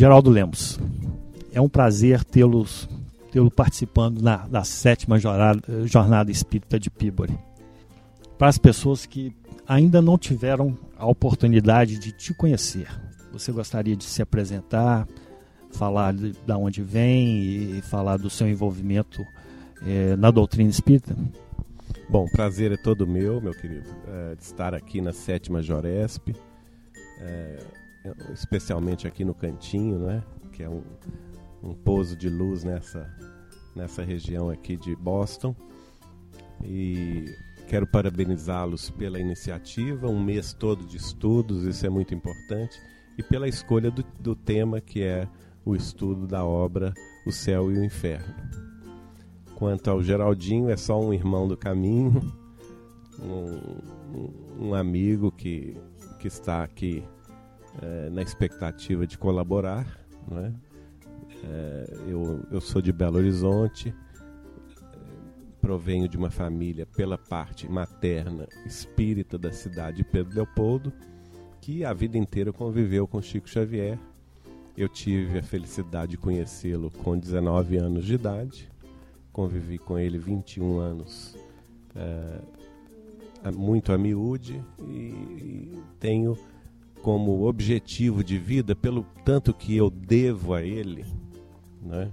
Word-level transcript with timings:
Geraldo 0.00 0.30
Lemos, 0.30 0.80
é 1.52 1.60
um 1.60 1.68
prazer 1.68 2.24
tê-los 2.24 2.88
tê-lo 3.30 3.50
participando 3.50 4.22
na, 4.22 4.38
da 4.46 4.64
sétima 4.64 5.18
jornada, 5.18 5.86
jornada 5.86 6.30
espírita 6.30 6.80
de 6.80 6.88
Pibori. 6.88 7.38
Para 8.38 8.48
as 8.48 8.56
pessoas 8.56 9.04
que 9.04 9.30
ainda 9.68 10.00
não 10.00 10.16
tiveram 10.16 10.74
a 10.96 11.06
oportunidade 11.06 11.98
de 11.98 12.12
te 12.12 12.32
conhecer, 12.32 12.88
você 13.30 13.52
gostaria 13.52 13.94
de 13.94 14.04
se 14.04 14.22
apresentar, 14.22 15.06
falar 15.70 16.14
de, 16.14 16.32
de 16.32 16.52
onde 16.54 16.82
vem 16.82 17.76
e 17.76 17.82
falar 17.82 18.16
do 18.16 18.30
seu 18.30 18.48
envolvimento 18.48 19.22
é, 19.86 20.16
na 20.16 20.30
doutrina 20.30 20.70
espírita? 20.70 21.14
Bom, 22.08 22.24
prazer 22.32 22.72
é 22.72 22.78
todo 22.78 23.06
meu, 23.06 23.38
meu 23.38 23.52
querido, 23.52 23.90
é, 24.08 24.34
de 24.34 24.44
estar 24.44 24.74
aqui 24.74 25.02
na 25.02 25.12
sétima 25.12 25.60
Joresp, 25.60 26.34
é, 27.20 27.79
especialmente 28.32 29.06
aqui 29.06 29.24
no 29.24 29.34
Cantinho, 29.34 29.98
né? 29.98 30.22
Que 30.52 30.62
é 30.62 30.68
um, 30.68 30.82
um 31.62 31.74
pouso 31.74 32.16
de 32.16 32.28
luz 32.28 32.64
nessa, 32.64 33.08
nessa 33.74 34.02
região 34.02 34.50
aqui 34.50 34.76
de 34.76 34.94
Boston. 34.96 35.54
E 36.64 37.24
quero 37.68 37.86
parabenizá-los 37.86 38.90
pela 38.90 39.18
iniciativa, 39.18 40.08
um 40.08 40.22
mês 40.22 40.52
todo 40.52 40.84
de 40.84 40.96
estudos, 40.96 41.64
isso 41.64 41.86
é 41.86 41.88
muito 41.88 42.14
importante, 42.14 42.76
e 43.16 43.22
pela 43.22 43.48
escolha 43.48 43.90
do, 43.90 44.04
do 44.18 44.34
tema 44.34 44.80
que 44.80 45.02
é 45.02 45.28
o 45.64 45.76
estudo 45.76 46.26
da 46.26 46.44
obra 46.44 46.92
O 47.26 47.30
Céu 47.30 47.70
e 47.70 47.78
o 47.78 47.84
Inferno. 47.84 48.34
Quanto 49.54 49.90
ao 49.90 50.02
Geraldinho, 50.02 50.70
é 50.70 50.76
só 50.76 51.00
um 51.00 51.12
irmão 51.12 51.46
do 51.46 51.56
caminho, 51.56 52.20
um, 53.22 54.68
um 54.68 54.74
amigo 54.74 55.30
que, 55.30 55.76
que 56.18 56.26
está 56.26 56.64
aqui 56.64 57.04
é, 57.82 58.10
na 58.10 58.22
expectativa 58.22 59.06
de 59.06 59.16
colaborar. 59.18 59.86
Né? 60.30 60.54
É, 61.44 61.84
eu, 62.08 62.46
eu 62.50 62.60
sou 62.60 62.82
de 62.82 62.92
Belo 62.92 63.18
Horizonte, 63.18 63.94
provenho 65.60 66.08
de 66.08 66.16
uma 66.16 66.30
família 66.30 66.86
pela 66.86 67.16
parte 67.18 67.70
materna 67.70 68.48
espírita 68.66 69.38
da 69.38 69.52
cidade 69.52 69.98
de 69.98 70.04
Pedro 70.04 70.34
Leopoldo, 70.34 70.92
que 71.60 71.84
a 71.84 71.92
vida 71.92 72.16
inteira 72.16 72.52
conviveu 72.52 73.06
com 73.06 73.20
Chico 73.20 73.48
Xavier. 73.48 73.98
Eu 74.76 74.88
tive 74.88 75.38
a 75.38 75.42
felicidade 75.42 76.12
de 76.12 76.16
conhecê-lo 76.16 76.90
com 76.90 77.18
19 77.18 77.76
anos 77.76 78.04
de 78.04 78.14
idade, 78.14 78.70
convivi 79.32 79.78
com 79.78 79.98
ele 79.98 80.18
21 80.18 80.78
anos, 80.78 81.36
é, 81.94 83.50
muito 83.52 83.92
a 83.92 83.98
miúde, 83.98 84.62
e, 84.80 84.92
e 84.92 85.82
tenho 85.98 86.36
como 87.02 87.46
objetivo 87.46 88.22
de 88.22 88.38
vida, 88.38 88.74
pelo 88.74 89.06
tanto 89.24 89.54
que 89.54 89.76
eu 89.76 89.90
devo 89.90 90.54
a 90.54 90.62
ele, 90.62 91.04
né? 91.82 92.10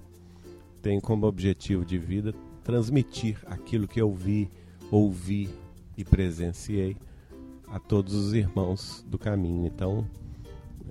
tenho 0.81 1.01
como 1.01 1.27
objetivo 1.27 1.83
de 1.83 1.97
vida 1.97 2.33
transmitir 2.63 3.37
aquilo 3.45 3.87
que 3.87 4.01
eu 4.01 4.13
vi, 4.13 4.49
ouvi 4.91 5.49
e 5.97 6.03
presenciei 6.03 6.95
a 7.67 7.79
todos 7.79 8.13
os 8.13 8.33
irmãos 8.33 9.05
do 9.07 9.17
caminho. 9.17 9.65
Então, 9.65 10.07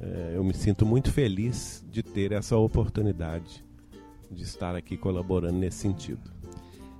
é, 0.01 0.33
eu 0.35 0.45
me 0.45 0.53
sinto 0.53 0.85
muito 0.85 1.11
feliz 1.11 1.85
de 1.91 2.03
ter 2.03 2.33
essa 2.33 2.57
oportunidade 2.57 3.65
de 4.31 4.43
estar 4.43 4.75
aqui 4.75 4.97
colaborando 4.97 5.59
nesse 5.59 5.79
sentido. 5.79 6.31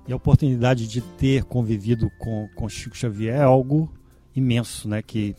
E 0.07 0.13
a 0.13 0.15
oportunidade 0.15 0.87
de 0.87 1.01
ter 1.01 1.43
convivido 1.43 2.09
com, 2.17 2.47
com 2.55 2.69
Chico 2.69 2.95
Xavier 2.95 3.35
é 3.35 3.43
algo 3.43 3.91
imenso, 4.35 4.87
né? 4.87 5.01
Que 5.01 5.35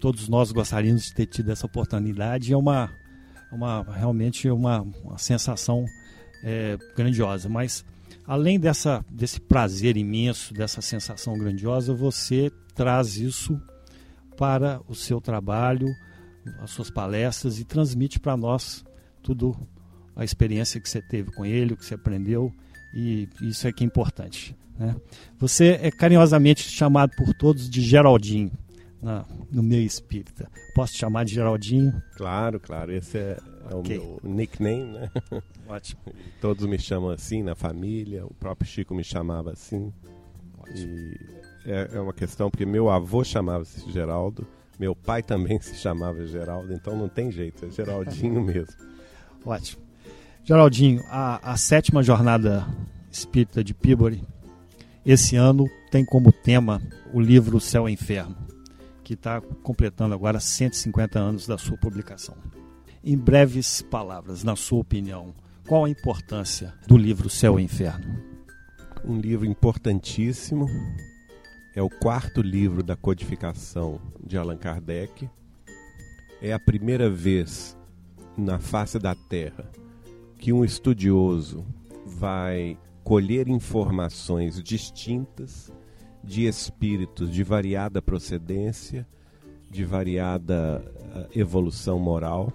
todos 0.00 0.28
nós 0.28 0.50
gostaríamos 0.50 1.04
de 1.04 1.14
ter 1.14 1.26
tido 1.26 1.50
essa 1.50 1.66
oportunidade. 1.66 2.52
É 2.52 2.56
uma, 2.56 2.90
uma 3.52 3.82
realmente 3.82 4.50
uma, 4.50 4.80
uma 4.80 5.18
sensação 5.18 5.84
é, 6.42 6.76
grandiosa. 6.96 7.48
Mas 7.48 7.84
além 8.26 8.58
dessa, 8.58 9.04
desse 9.10 9.40
prazer 9.40 9.96
imenso, 9.96 10.54
dessa 10.54 10.80
sensação 10.80 11.38
grandiosa, 11.38 11.94
você 11.94 12.50
traz 12.74 13.16
isso 13.16 13.60
para 14.36 14.80
o 14.88 14.94
seu 14.94 15.20
trabalho, 15.20 15.86
as 16.60 16.70
suas 16.70 16.90
palestras 16.90 17.58
e 17.58 17.64
transmite 17.64 18.18
para 18.18 18.36
nós 18.36 18.84
tudo 19.22 19.54
a 20.16 20.24
experiência 20.24 20.80
que 20.80 20.88
você 20.88 21.02
teve 21.02 21.30
com 21.32 21.44
ele, 21.44 21.74
o 21.74 21.76
que 21.76 21.84
você 21.84 21.94
aprendeu 21.94 22.50
e 22.94 23.28
isso 23.42 23.68
é 23.68 23.72
que 23.72 23.84
é 23.84 23.86
importante. 23.86 24.56
Né? 24.78 24.96
Você 25.38 25.78
é 25.82 25.90
carinhosamente 25.90 26.62
chamado 26.62 27.14
por 27.16 27.34
todos 27.34 27.68
de 27.68 27.82
Geraldinho 27.82 28.50
na, 29.02 29.24
no 29.50 29.62
meio 29.62 29.84
espírita. 29.84 30.48
Posso 30.74 30.92
te 30.92 30.98
chamar 30.98 31.24
de 31.24 31.34
Geraldinho? 31.34 32.02
Claro, 32.16 32.60
claro. 32.60 32.92
Esse 32.92 33.18
é, 33.18 33.38
é 33.70 33.74
okay. 33.74 33.98
o 33.98 34.20
meu 34.22 34.34
nickname, 34.34 34.92
né? 34.92 35.10
Ótimo. 35.68 36.00
Todos 36.40 36.66
me 36.66 36.78
chamam 36.78 37.10
assim 37.10 37.42
na 37.42 37.54
família, 37.54 38.24
o 38.26 38.34
próprio 38.34 38.68
Chico 38.68 38.94
me 38.94 39.04
chamava 39.04 39.52
assim. 39.52 39.92
Ótimo. 40.58 40.92
E 40.92 41.16
é, 41.64 41.90
é 41.94 42.00
uma 42.00 42.12
questão 42.12 42.50
porque 42.50 42.66
meu 42.66 42.90
avô 42.90 43.24
chamava-se 43.24 43.90
Geraldo, 43.90 44.46
meu 44.78 44.94
pai 44.94 45.22
também 45.22 45.60
se 45.60 45.74
chamava 45.76 46.26
Geraldo, 46.26 46.72
então 46.72 46.96
não 46.96 47.08
tem 47.08 47.30
jeito, 47.30 47.64
é 47.66 47.70
Geraldinho 47.70 48.40
mesmo. 48.42 48.74
Ótimo. 49.44 49.82
Geraldinho, 50.44 51.02
a, 51.08 51.52
a 51.52 51.56
sétima 51.56 52.02
jornada 52.02 52.66
espírita 53.10 53.62
de 53.62 53.74
Pibori, 53.74 54.24
esse 55.04 55.36
ano 55.36 55.66
tem 55.90 56.04
como 56.04 56.32
tema 56.32 56.80
o 57.12 57.20
livro 57.20 57.60
Céu 57.60 57.88
e 57.88 57.92
Inferno 57.92 58.36
que 59.10 59.14
está 59.14 59.40
completando 59.40 60.14
agora 60.14 60.38
150 60.38 61.18
anos 61.18 61.44
da 61.44 61.58
sua 61.58 61.76
publicação. 61.76 62.36
Em 63.02 63.18
breves 63.18 63.82
palavras, 63.82 64.44
na 64.44 64.54
sua 64.54 64.78
opinião, 64.78 65.34
qual 65.66 65.84
a 65.84 65.90
importância 65.90 66.72
do 66.86 66.96
livro 66.96 67.28
Céu 67.28 67.58
e 67.58 67.64
Inferno? 67.64 68.22
Um 69.04 69.18
livro 69.18 69.44
importantíssimo. 69.44 70.68
É 71.74 71.82
o 71.82 71.90
quarto 71.90 72.40
livro 72.40 72.84
da 72.84 72.94
codificação 72.94 74.00
de 74.24 74.38
Allan 74.38 74.56
Kardec. 74.56 75.28
É 76.40 76.52
a 76.52 76.60
primeira 76.60 77.10
vez 77.10 77.76
na 78.36 78.60
face 78.60 78.96
da 78.96 79.16
Terra 79.16 79.68
que 80.38 80.52
um 80.52 80.64
estudioso 80.64 81.66
vai 82.06 82.78
colher 83.02 83.48
informações 83.48 84.62
distintas 84.62 85.72
de 86.22 86.46
espíritos 86.46 87.30
de 87.30 87.42
variada 87.42 88.02
procedência, 88.02 89.06
de 89.70 89.84
variada 89.84 90.84
uh, 90.84 91.38
evolução 91.38 91.98
moral, 91.98 92.52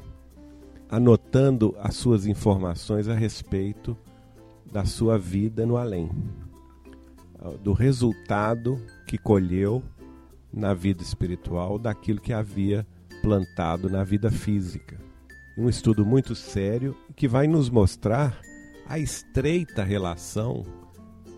anotando 0.90 1.76
as 1.80 1.96
suas 1.96 2.26
informações 2.26 3.08
a 3.08 3.14
respeito 3.14 3.98
da 4.72 4.86
sua 4.86 5.18
vida 5.18 5.66
no 5.66 5.78
além, 5.78 6.10
uh, 7.40 7.58
do 7.58 7.74
resultado 7.74 8.80
que 9.08 9.18
colheu 9.18 9.84
na 10.54 10.74
vida 10.74 11.02
espiritual 11.02 11.78
daquilo 11.78 12.22
que 12.22 12.34
havia 12.34 12.86
plantado 13.22 13.90
na 13.90 14.04
vida 14.04 14.32
física. 14.32 15.00
Um 15.58 15.70
estudo 15.70 16.06
muito 16.06 16.36
sério 16.36 16.96
que 17.16 17.28
vai 17.28 17.48
nos 17.48 17.70
mostrar 17.70 18.40
a 18.88 19.00
estreita 19.00 19.84
relação 19.84 20.66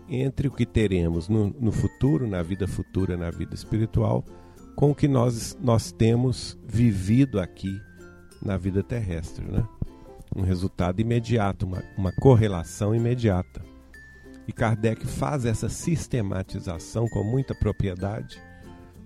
entre 0.08 0.48
o 0.48 0.50
que 0.50 0.64
teremos 0.64 1.28
no, 1.28 1.48
no 1.60 1.70
futuro, 1.70 2.26
na 2.26 2.42
vida 2.42 2.66
futura, 2.66 3.16
na 3.16 3.30
vida 3.30 3.54
espiritual, 3.54 4.24
com 4.74 4.90
o 4.90 4.94
que 4.94 5.08
nós, 5.08 5.56
nós 5.60 5.92
temos 5.92 6.58
vivido 6.66 7.40
aqui 7.40 7.80
na 8.42 8.56
vida 8.56 8.82
terrestre. 8.82 9.44
Né? 9.44 9.66
Um 10.34 10.42
resultado 10.42 11.00
imediato, 11.00 11.66
uma, 11.66 11.82
uma 11.96 12.12
correlação 12.12 12.94
imediata. 12.94 13.62
E 14.46 14.52
Kardec 14.52 15.06
faz 15.06 15.44
essa 15.44 15.68
sistematização 15.68 17.06
com 17.08 17.22
muita 17.22 17.54
propriedade, 17.54 18.40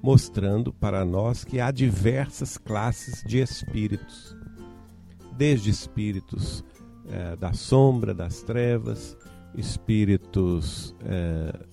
mostrando 0.01 0.73
para 0.73 1.05
nós 1.05 1.45
que 1.45 1.59
há 1.59 1.71
diversas 1.71 2.57
classes 2.57 3.25
de 3.25 3.41
espíritos. 3.41 4.37
desde 5.37 5.71
espíritos 5.71 6.63
é, 7.09 7.35
da 7.37 7.53
sombra, 7.53 8.15
das 8.15 8.43
trevas, 8.43 9.17
espíritos 9.55 10.95
é, 11.05 11.67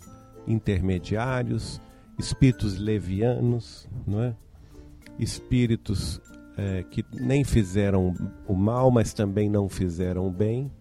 intermediários, 0.48 1.82
espíritos 2.18 2.78
levianos, 2.78 3.88
não 4.06 4.22
é? 4.22 4.36
espíritos 5.18 6.22
é, 6.58 6.84
que 6.84 7.06
nem 7.14 7.44
fizeram 7.44 8.16
o 8.48 8.54
mal, 8.54 8.90
mas 8.92 9.14
também 9.14 9.50
não 9.50 9.70
fizeram 9.70 10.28
o 10.28 10.32
bem, 10.32 10.72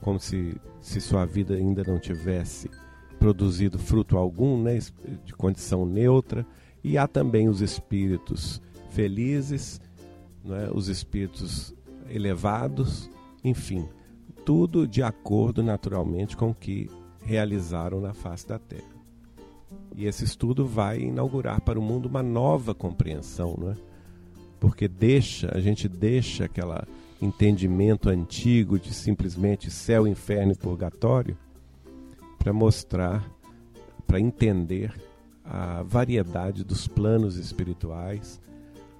como 0.00 0.18
se, 0.18 0.56
se 0.80 1.00
sua 1.00 1.24
vida 1.24 1.54
ainda 1.54 1.84
não 1.84 1.98
tivesse 1.98 2.70
produzido 3.18 3.78
fruto 3.78 4.16
algum, 4.16 4.62
né, 4.62 4.78
de 5.24 5.34
condição 5.34 5.84
neutra. 5.84 6.46
E 6.82 6.96
há 6.96 7.06
também 7.06 7.48
os 7.48 7.60
espíritos 7.60 8.62
felizes, 8.90 9.80
é? 10.46 10.70
os 10.72 10.88
espíritos 10.88 11.74
elevados, 12.08 13.10
enfim, 13.44 13.86
tudo 14.50 14.84
de 14.84 15.00
acordo 15.00 15.62
naturalmente 15.62 16.36
com 16.36 16.50
o 16.50 16.54
que 16.54 16.90
realizaram 17.22 18.00
na 18.00 18.12
face 18.12 18.48
da 18.48 18.58
Terra. 18.58 18.90
E 19.94 20.06
esse 20.06 20.24
estudo 20.24 20.66
vai 20.66 21.02
inaugurar 21.02 21.60
para 21.60 21.78
o 21.78 21.82
mundo 21.82 22.06
uma 22.06 22.20
nova 22.20 22.74
compreensão, 22.74 23.54
não 23.56 23.70
é? 23.70 23.76
Porque 24.58 24.88
deixa, 24.88 25.56
a 25.56 25.60
gente 25.60 25.88
deixa 25.88 26.46
aquele 26.46 26.82
entendimento 27.22 28.08
antigo 28.08 28.76
de 28.76 28.92
simplesmente 28.92 29.70
céu, 29.70 30.04
inferno 30.04 30.50
e 30.50 30.56
purgatório 30.56 31.38
para 32.36 32.52
mostrar, 32.52 33.24
para 34.04 34.18
entender 34.18 34.92
a 35.44 35.84
variedade 35.84 36.64
dos 36.64 36.88
planos 36.88 37.36
espirituais, 37.36 38.40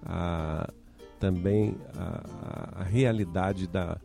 a, 0.06 0.73
também 1.19 1.75
a, 1.96 2.82
a 2.82 2.85
realidade 2.85 3.67
da 3.67 3.99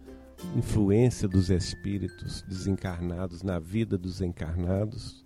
influência 0.56 1.28
dos 1.28 1.50
espíritos 1.50 2.42
desencarnados 2.44 3.42
na 3.44 3.60
vida 3.60 3.98
dos 3.98 4.22
encarnados 4.22 5.26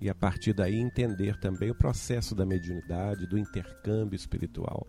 e 0.00 0.10
a 0.10 0.14
partir 0.14 0.52
daí 0.52 0.76
entender 0.76 1.38
também 1.38 1.70
o 1.70 1.74
processo 1.74 2.34
da 2.34 2.44
mediunidade, 2.44 3.26
do 3.26 3.38
intercâmbio 3.38 4.16
espiritual. 4.16 4.86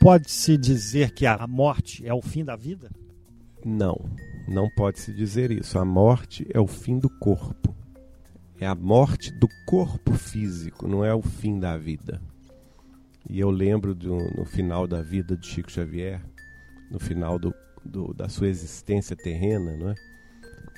Pode-se 0.00 0.56
dizer 0.56 1.12
que 1.12 1.26
a 1.26 1.46
morte 1.46 2.06
é 2.06 2.14
o 2.14 2.22
fim 2.22 2.44
da 2.44 2.56
vida? 2.56 2.90
Não, 3.64 3.96
não 4.48 4.68
pode-se 4.68 5.12
dizer 5.12 5.50
isso. 5.50 5.78
A 5.78 5.84
morte 5.84 6.46
é 6.52 6.60
o 6.60 6.66
fim 6.66 6.98
do 6.98 7.08
corpo. 7.08 7.74
É 8.58 8.66
a 8.66 8.74
morte 8.74 9.32
do 9.32 9.48
corpo 9.66 10.12
físico, 10.14 10.86
não 10.86 11.04
é 11.04 11.14
o 11.14 11.22
fim 11.22 11.58
da 11.58 11.76
vida. 11.76 12.20
E 13.28 13.38
eu 13.38 13.50
lembro 13.50 13.94
do, 13.94 14.16
no 14.36 14.44
final 14.44 14.86
da 14.86 15.00
vida 15.02 15.36
de 15.36 15.46
Chico 15.46 15.70
Xavier, 15.70 16.20
no 16.90 16.98
final 16.98 17.38
do, 17.38 17.54
do, 17.84 18.12
da 18.14 18.28
sua 18.28 18.48
existência 18.48 19.16
terrena, 19.16 19.76
não 19.76 19.90
é? 19.90 19.94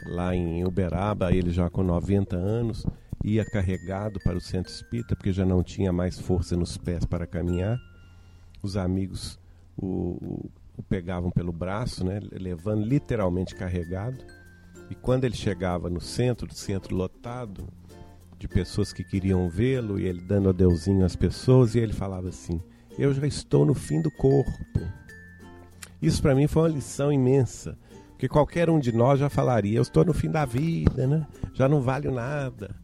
lá 0.06 0.34
em 0.34 0.64
Uberaba, 0.64 1.32
ele 1.32 1.50
já 1.50 1.70
com 1.70 1.82
90 1.82 2.36
anos, 2.36 2.86
ia 3.22 3.44
carregado 3.44 4.20
para 4.20 4.36
o 4.36 4.40
centro 4.40 4.72
espírita, 4.72 5.16
porque 5.16 5.32
já 5.32 5.44
não 5.44 5.62
tinha 5.62 5.92
mais 5.92 6.18
força 6.18 6.56
nos 6.56 6.76
pés 6.76 7.04
para 7.04 7.26
caminhar. 7.26 7.78
Os 8.62 8.76
amigos 8.76 9.38
o, 9.76 10.50
o, 10.76 10.82
pegavam 10.88 11.30
pelo 11.30 11.52
braço, 11.52 12.04
né, 12.04 12.20
levando 12.32 12.84
literalmente 12.84 13.54
carregado. 13.54 14.18
E 14.90 14.94
quando 14.94 15.24
ele 15.24 15.36
chegava 15.36 15.88
no 15.88 16.00
centro, 16.00 16.52
centro 16.54 16.94
lotado, 16.94 17.66
de 18.38 18.46
pessoas 18.46 18.92
que 18.92 19.02
queriam 19.02 19.48
vê-lo, 19.48 19.98
e 19.98 20.04
ele 20.04 20.20
dando 20.20 20.50
adeuzinho 20.50 21.04
às 21.04 21.16
pessoas, 21.16 21.74
e 21.74 21.78
ele 21.78 21.94
falava 21.94 22.28
assim: 22.28 22.60
Eu 22.98 23.14
já 23.14 23.26
estou 23.26 23.64
no 23.64 23.72
fim 23.72 24.02
do 24.02 24.10
corpo. 24.10 24.80
Isso 26.00 26.20
para 26.20 26.34
mim 26.34 26.46
foi 26.46 26.62
uma 26.62 26.68
lição 26.68 27.12
imensa 27.12 27.78
que 28.18 28.28
qualquer 28.28 28.70
um 28.70 28.78
de 28.78 28.92
nós 28.92 29.20
já 29.20 29.28
falaria: 29.28 29.78
eu 29.78 29.82
estou 29.82 30.04
no 30.04 30.14
fim 30.14 30.30
da 30.30 30.44
vida, 30.44 31.06
né? 31.06 31.26
já 31.52 31.68
não 31.68 31.80
valho 31.80 32.10
nada. 32.10 32.74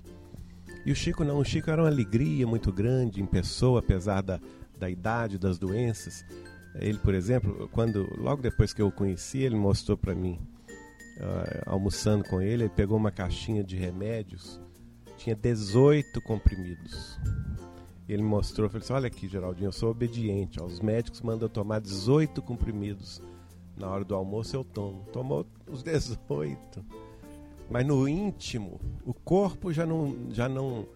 E 0.84 0.92
o 0.92 0.94
Chico 0.94 1.24
não, 1.24 1.38
o 1.38 1.44
Chico 1.44 1.70
era 1.70 1.82
uma 1.82 1.88
alegria 1.88 2.46
muito 2.46 2.72
grande 2.72 3.20
em 3.20 3.26
pessoa, 3.26 3.80
apesar 3.80 4.22
da, 4.22 4.40
da 4.78 4.88
idade, 4.88 5.38
das 5.38 5.58
doenças. 5.58 6.24
Ele, 6.74 6.98
por 6.98 7.14
exemplo, 7.14 7.68
quando 7.72 8.08
logo 8.18 8.40
depois 8.40 8.72
que 8.72 8.80
eu 8.80 8.86
o 8.86 8.92
conheci, 8.92 9.38
ele 9.38 9.56
mostrou 9.56 9.96
para 9.96 10.14
mim, 10.14 10.38
uh, 11.18 11.62
almoçando 11.66 12.24
com 12.24 12.40
ele, 12.40 12.64
ele 12.64 12.72
pegou 12.74 12.96
uma 12.96 13.10
caixinha 13.10 13.62
de 13.62 13.76
remédios, 13.76 14.60
tinha 15.18 15.34
18 15.34 16.20
comprimidos. 16.22 17.18
Ele 18.12 18.22
mostrou, 18.22 18.68
falou 18.68 18.82
assim: 18.82 18.92
Olha 18.92 19.06
aqui, 19.06 19.28
Geraldinho, 19.28 19.68
eu 19.68 19.72
sou 19.72 19.90
obediente. 19.90 20.60
Ó, 20.60 20.66
os 20.66 20.80
médicos 20.80 21.20
mandam 21.20 21.48
tomar 21.48 21.80
18 21.80 22.42
comprimidos 22.42 23.22
na 23.76 23.88
hora 23.88 24.04
do 24.04 24.16
almoço 24.16 24.56
eu 24.56 24.64
tomo. 24.64 25.04
Tomou 25.12 25.46
os 25.70 25.82
18. 25.84 26.84
Mas 27.70 27.86
no 27.86 28.08
íntimo, 28.08 28.80
o 29.06 29.14
corpo 29.14 29.72
já 29.72 29.86
não, 29.86 30.16
já 30.30 30.48
não, 30.48 30.88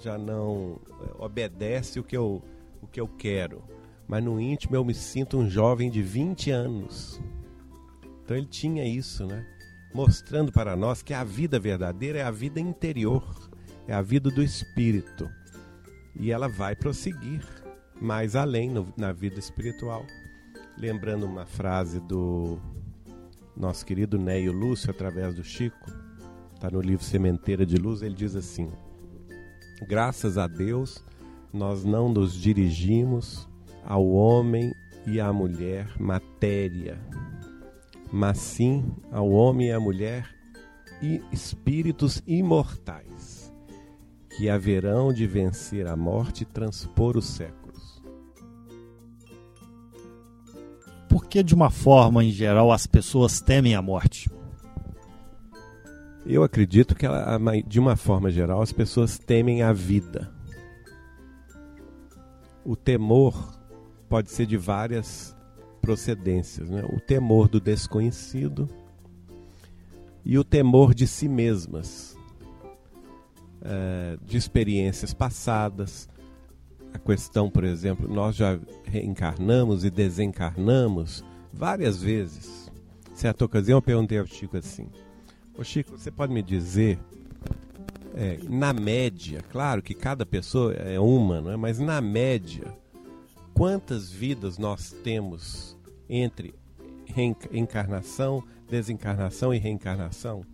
já 0.00 0.16
não 0.16 0.80
eh, 0.88 1.14
obedece 1.18 2.00
o 2.00 2.02
que 2.02 2.16
eu, 2.16 2.42
o 2.80 2.86
que 2.86 2.98
eu 2.98 3.06
quero. 3.06 3.62
Mas 4.08 4.24
no 4.24 4.40
íntimo 4.40 4.74
eu 4.74 4.82
me 4.82 4.94
sinto 4.94 5.36
um 5.36 5.50
jovem 5.50 5.90
de 5.90 6.00
20 6.00 6.50
anos. 6.50 7.20
Então 8.24 8.34
ele 8.34 8.46
tinha 8.46 8.82
isso, 8.82 9.26
né? 9.26 9.46
Mostrando 9.94 10.50
para 10.50 10.74
nós 10.74 11.02
que 11.02 11.12
a 11.12 11.22
vida 11.22 11.60
verdadeira 11.60 12.20
é 12.20 12.22
a 12.22 12.30
vida 12.30 12.58
interior, 12.58 13.50
é 13.86 13.92
a 13.92 14.00
vida 14.00 14.30
do 14.30 14.42
espírito. 14.42 15.28
E 16.14 16.30
ela 16.30 16.48
vai 16.48 16.76
prosseguir 16.76 17.42
mais 18.00 18.34
além 18.34 18.70
no, 18.70 18.92
na 18.96 19.12
vida 19.12 19.38
espiritual. 19.38 20.04
Lembrando 20.76 21.24
uma 21.24 21.46
frase 21.46 22.00
do 22.00 22.58
nosso 23.56 23.84
querido 23.84 24.18
Neio 24.18 24.52
Lúcio, 24.52 24.90
através 24.90 25.34
do 25.34 25.44
Chico, 25.44 25.90
está 26.54 26.70
no 26.70 26.80
livro 26.80 27.04
Sementeira 27.04 27.66
de 27.66 27.76
Luz, 27.76 28.02
ele 28.02 28.14
diz 28.14 28.34
assim: 28.34 28.70
Graças 29.86 30.38
a 30.38 30.46
Deus, 30.46 31.04
nós 31.52 31.84
não 31.84 32.08
nos 32.08 32.34
dirigimos 32.34 33.48
ao 33.84 34.08
homem 34.08 34.72
e 35.06 35.20
à 35.20 35.32
mulher 35.32 35.88
matéria, 36.00 36.98
mas 38.12 38.38
sim 38.38 38.84
ao 39.10 39.28
homem 39.30 39.68
e 39.68 39.72
à 39.72 39.80
mulher 39.80 40.28
e 41.02 41.20
espíritos 41.32 42.22
imortais, 42.26 43.11
que 44.36 44.48
haverão 44.48 45.12
de 45.12 45.26
vencer 45.26 45.86
a 45.86 45.96
morte 45.96 46.42
e 46.42 46.46
transpor 46.46 47.16
o 47.16 47.22
século. 47.22 47.62
por 51.12 51.26
que, 51.26 51.42
de 51.42 51.54
uma 51.54 51.68
forma 51.68 52.24
em 52.24 52.30
geral, 52.30 52.72
as 52.72 52.86
pessoas 52.86 53.38
temem 53.38 53.74
a 53.74 53.82
morte? 53.82 54.30
Eu 56.24 56.42
acredito 56.42 56.94
que, 56.94 57.04
ela, 57.04 57.38
de 57.66 57.78
uma 57.78 57.96
forma 57.96 58.30
geral, 58.30 58.62
as 58.62 58.72
pessoas 58.72 59.18
temem 59.18 59.62
a 59.62 59.74
vida. 59.74 60.32
O 62.64 62.74
temor 62.74 63.58
pode 64.08 64.30
ser 64.30 64.46
de 64.46 64.56
várias 64.56 65.36
procedências: 65.82 66.70
né? 66.70 66.82
o 66.88 66.98
temor 66.98 67.46
do 67.46 67.60
desconhecido 67.60 68.66
e 70.24 70.38
o 70.38 70.44
temor 70.44 70.94
de 70.94 71.06
si 71.06 71.28
mesmas, 71.28 72.11
é, 73.64 74.16
de 74.24 74.36
experiências 74.36 75.14
passadas, 75.14 76.08
a 76.92 76.98
questão, 76.98 77.48
por 77.48 77.64
exemplo, 77.64 78.12
nós 78.12 78.36
já 78.36 78.58
reencarnamos 78.84 79.84
e 79.84 79.90
desencarnamos 79.90 81.24
várias 81.52 82.02
vezes. 82.02 82.70
Certa 83.14 83.44
ocasião 83.44 83.78
eu 83.78 83.82
perguntei 83.82 84.18
ao 84.18 84.26
Chico 84.26 84.56
assim: 84.56 84.88
Ô 85.56 85.64
Chico, 85.64 85.96
você 85.96 86.10
pode 86.10 86.32
me 86.32 86.42
dizer, 86.42 86.98
é, 88.14 88.38
na 88.48 88.72
média, 88.72 89.42
claro 89.50 89.82
que 89.82 89.94
cada 89.94 90.26
pessoa 90.26 90.72
é 90.74 90.98
uma, 91.00 91.40
não 91.40 91.50
é? 91.50 91.56
mas 91.56 91.78
na 91.78 92.00
média, 92.00 92.64
quantas 93.54 94.10
vidas 94.10 94.58
nós 94.58 94.92
temos 95.02 95.76
entre 96.08 96.54
reencarnação, 97.06 98.42
desencarnação 98.68 99.54
e 99.54 99.58
reencarnação? 99.58 100.44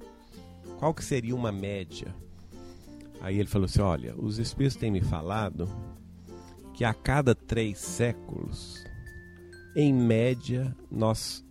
Qual 0.79 0.95
que 0.95 1.05
seria 1.05 1.35
uma 1.35 1.51
média? 1.51 2.15
Aí 3.21 3.39
ele 3.39 3.49
falou 3.49 3.67
assim: 3.67 3.81
olha, 3.81 4.15
os 4.17 4.39
espíritos 4.39 4.77
têm 4.77 4.91
me 4.91 5.01
falado 5.01 5.69
que 6.75 6.85
a 6.85 6.95
cada 6.95 7.35
três 7.35 7.79
séculos, 7.79 8.85
em 9.75 9.93
média, 9.93 10.75
nós 10.91 11.45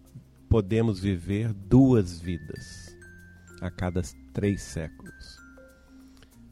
podemos 0.50 1.00
viver 1.00 1.54
duas 1.54 2.20
vidas 2.20 2.96
a 3.62 3.70
cada 3.70 4.02
três 4.34 4.62
séculos. 4.62 5.38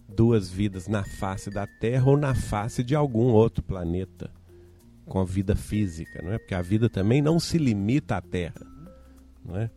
Duas 0.07 0.49
vidas 0.49 0.87
na 0.87 1.03
face 1.03 1.49
da 1.49 1.65
Terra 1.65 2.09
ou 2.09 2.17
na 2.17 2.35
face 2.35 2.83
de 2.83 2.95
algum 2.95 3.31
outro 3.31 3.63
planeta 3.63 4.29
com 5.05 5.19
a 5.19 5.25
vida 5.25 5.55
física, 5.55 6.21
não 6.21 6.33
é? 6.33 6.37
Porque 6.37 6.55
a 6.55 6.61
vida 6.61 6.89
também 6.89 7.21
não 7.21 7.39
se 7.39 7.57
limita 7.57 8.17
à 8.17 8.21
Terra, 8.21 8.65
não 9.43 9.55
é? 9.57 9.69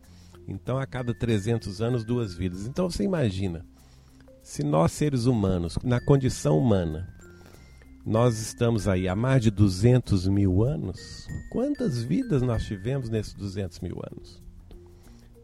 Então, 0.47 0.79
a 0.79 0.85
cada 0.85 1.13
300 1.13 1.81
anos, 1.81 2.03
duas 2.03 2.33
vidas. 2.33 2.65
Então, 2.65 2.89
você 2.89 3.03
imagina, 3.03 3.65
se 4.49 4.63
nós 4.63 4.93
seres 4.93 5.25
humanos, 5.25 5.77
na 5.83 6.01
condição 6.01 6.57
humana, 6.57 7.07
Nós 8.03 8.39
estamos 8.39 8.87
aí 8.87 9.07
há 9.07 9.15
mais 9.15 9.43
de 9.43 9.51
200 9.51 10.27
mil 10.27 10.63
anos. 10.63 11.27
Quantas 11.51 12.01
vidas 12.01 12.41
nós 12.41 12.63
tivemos 12.65 13.09
nesses 13.09 13.35
200 13.35 13.79
mil 13.81 14.01
anos? 14.11 14.41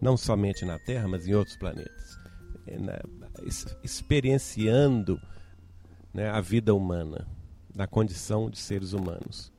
Não 0.01 0.17
somente 0.17 0.65
na 0.65 0.79
Terra, 0.79 1.07
mas 1.07 1.27
em 1.27 1.35
outros 1.35 1.55
planetas. 1.55 2.17
É, 2.65 2.79
na, 2.79 2.99
experienciando 3.83 5.21
né, 6.11 6.27
a 6.29 6.41
vida 6.41 6.73
humana, 6.73 7.27
na 7.75 7.85
condição 7.85 8.49
de 8.49 8.57
seres 8.57 8.93
humanos. 8.93 9.53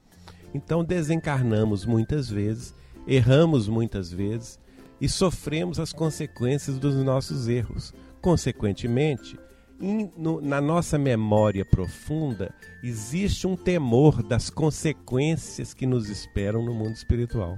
Então 0.53 0.83
desencarnamos 0.83 1.85
muitas 1.85 2.29
vezes, 2.29 2.75
erramos 3.07 3.69
muitas 3.69 4.11
vezes 4.11 4.59
e 5.01 5.09
sofremos 5.09 5.79
as 5.79 5.93
consequências 5.93 6.81
dos 6.81 6.97
nossos 6.97 7.47
erros. 7.47 7.95
Consequentemente, 8.27 9.39
in, 9.81 10.11
no, 10.17 10.41
na 10.41 10.61
nossa 10.61 10.99
memória 10.99 11.65
profunda 11.65 12.53
existe 12.83 13.47
um 13.47 13.55
temor 13.55 14.21
das 14.21 14.51
consequências 14.51 15.73
que 15.73 15.87
nos 15.87 16.09
esperam 16.09 16.61
no 16.61 16.75
mundo 16.75 16.97
espiritual. 16.97 17.57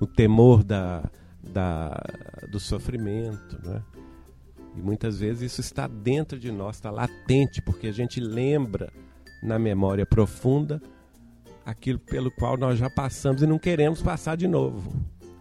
O 0.00 0.06
temor 0.06 0.64
da, 0.64 1.10
da, 1.42 2.02
do 2.50 2.58
sofrimento. 2.58 3.60
Né? 3.62 3.82
E 4.74 4.80
muitas 4.80 5.20
vezes 5.20 5.52
isso 5.52 5.60
está 5.60 5.86
dentro 5.86 6.38
de 6.38 6.50
nós, 6.50 6.76
está 6.76 6.90
latente, 6.90 7.60
porque 7.60 7.88
a 7.88 7.92
gente 7.92 8.20
lembra 8.20 8.90
na 9.42 9.58
memória 9.58 10.06
profunda 10.06 10.80
aquilo 11.66 11.98
pelo 11.98 12.30
qual 12.30 12.56
nós 12.56 12.78
já 12.78 12.88
passamos 12.88 13.42
e 13.42 13.46
não 13.46 13.58
queremos 13.58 14.00
passar 14.00 14.38
de 14.38 14.48
novo. 14.48 14.90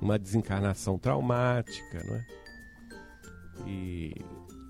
Uma 0.02 0.20
desencarnação 0.20 1.00
traumática, 1.00 2.04
não 2.06 2.16
é? 2.16 2.47
E 3.66 4.14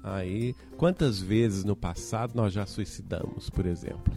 aí, 0.03 0.55
quantas 0.77 1.19
vezes 1.19 1.63
no 1.63 1.75
passado 1.75 2.33
nós 2.35 2.53
já 2.53 2.65
suicidamos, 2.65 3.49
por 3.49 3.65
exemplo? 3.65 4.13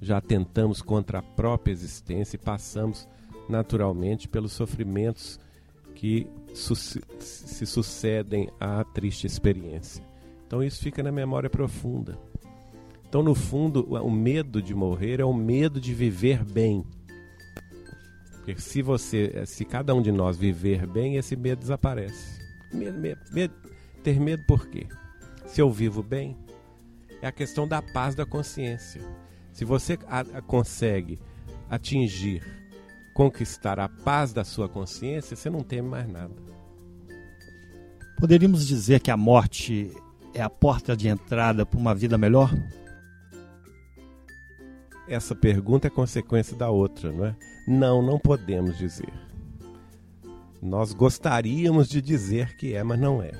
Já 0.00 0.20
tentamos 0.20 0.80
contra 0.80 1.18
a 1.18 1.22
própria 1.22 1.72
existência 1.72 2.36
e 2.36 2.38
passamos 2.38 3.08
naturalmente 3.48 4.28
pelos 4.28 4.52
sofrimentos 4.52 5.38
que 5.94 6.26
su 6.54 6.74
se 6.74 7.66
sucedem 7.66 8.48
à 8.58 8.82
triste 8.84 9.26
experiência. 9.26 10.02
Então 10.46 10.62
isso 10.62 10.82
fica 10.82 11.02
na 11.02 11.12
memória 11.12 11.50
profunda. 11.50 12.18
Então, 13.10 13.24
no 13.24 13.34
fundo, 13.34 13.84
o 13.92 14.10
medo 14.10 14.62
de 14.62 14.72
morrer 14.72 15.18
é 15.18 15.24
o 15.24 15.34
medo 15.34 15.80
de 15.80 15.92
viver 15.92 16.44
bem. 16.44 16.84
Porque 18.36 18.60
se 18.60 18.82
você, 18.82 19.44
se 19.46 19.64
cada 19.64 19.92
um 19.94 20.00
de 20.00 20.12
nós 20.12 20.36
viver 20.36 20.86
bem, 20.86 21.16
esse 21.16 21.34
medo 21.34 21.58
desaparece. 21.58 22.40
Medo, 22.72 22.98
medo, 22.98 23.20
medo, 23.32 23.54
ter 24.00 24.20
medo 24.20 24.44
por 24.46 24.66
quê? 24.68 24.86
Se 25.46 25.60
eu 25.60 25.70
vivo 25.70 26.02
bem, 26.02 26.36
é 27.22 27.26
a 27.26 27.32
questão 27.32 27.66
da 27.66 27.80
paz 27.82 28.14
da 28.14 28.24
consciência. 28.26 29.00
Se 29.52 29.64
você 29.64 29.98
a, 30.06 30.20
a 30.20 30.42
consegue 30.42 31.18
atingir, 31.68 32.42
conquistar 33.14 33.78
a 33.78 33.88
paz 33.88 34.32
da 34.32 34.44
sua 34.44 34.68
consciência, 34.68 35.36
você 35.36 35.50
não 35.50 35.62
teme 35.62 35.88
mais 35.88 36.08
nada. 36.08 36.34
Poderíamos 38.18 38.66
dizer 38.66 39.00
que 39.00 39.10
a 39.10 39.16
morte 39.16 39.90
é 40.34 40.42
a 40.42 40.50
porta 40.50 40.96
de 40.96 41.08
entrada 41.08 41.64
para 41.64 41.78
uma 41.78 41.94
vida 41.94 42.16
melhor? 42.16 42.50
essa 45.10 45.34
pergunta 45.34 45.88
é 45.88 45.90
consequência 45.90 46.56
da 46.56 46.70
outra, 46.70 47.10
não 47.10 47.26
é? 47.26 47.36
Não, 47.66 48.00
não 48.00 48.16
podemos 48.16 48.78
dizer. 48.78 49.12
Nós 50.62 50.92
gostaríamos 50.92 51.88
de 51.88 52.00
dizer 52.00 52.56
que 52.56 52.74
é, 52.74 52.84
mas 52.84 52.98
não 52.98 53.20
é. 53.20 53.32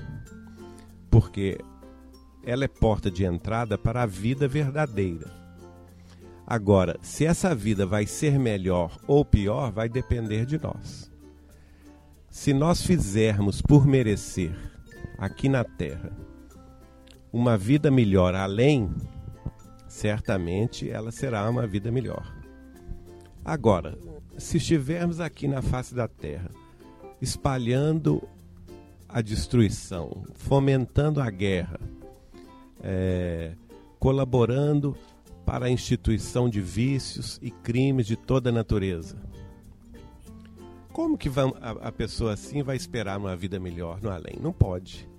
Porque 1.11 1.59
ela 2.45 2.65
é 2.65 2.69
porta 2.69 3.11
de 3.11 3.25
entrada 3.25 3.77
para 3.77 4.03
a 4.03 4.07
vida 4.07 4.47
verdadeira. 4.49 5.31
Agora, 6.47 6.99
se 7.03 7.25
essa 7.25 7.55
vida 7.55 7.87
vai 7.87 8.07
ser 8.07 8.39
melhor 8.39 8.99
ou 9.07 9.25
pior, 9.25 9.71
vai 9.71 9.89
depender 9.89 10.47
de 10.47 10.59
nós. 10.59 11.11
Se 12.31 12.53
nós 12.53 12.83
fizermos 12.83 13.61
por 13.61 13.87
merecer 13.87 14.55
aqui 15.19 15.49
na 15.49 15.65
Terra 15.65 16.13
uma 17.33 17.57
vida 17.57 17.91
melhor 17.91 18.35
além 18.35 18.91
certamente 19.91 20.89
ela 20.89 21.11
será 21.11 21.49
uma 21.51 21.67
vida 21.67 21.91
melhor. 21.91 22.33
Agora, 23.45 23.99
se 24.39 24.59
estivermos 24.59 25.19
aqui 25.19 25.49
na 25.49 25.61
face 25.61 25.95
da 25.95 26.07
terra, 26.07 26.51
espalhando 27.21 28.23
a 29.13 29.21
destruição, 29.21 30.25
fomentando 30.35 31.21
a 31.21 31.31
guerra, 31.31 31.81
é, 32.83 33.53
colaborando 33.99 34.97
para 35.45 35.67
a 35.67 35.71
instituição 35.71 36.49
de 36.49 36.61
vícios 36.61 37.39
e 37.43 37.51
crimes 37.51 38.07
de 38.07 38.17
toda 38.17 38.51
a 38.51 38.53
natureza. 38.53 39.17
Como 40.93 41.17
que 41.17 41.29
a, 41.29 41.89
a 41.89 41.93
pessoa 41.93 42.35
assim 42.35 42.63
vai 42.63 42.77
esperar 42.77 43.19
uma 43.19 43.37
vida 43.37 43.59
melhor 43.59 44.01
no 44.03 44.11
além? 44.11 44.37
Não 44.41 44.53
pode 44.53 45.11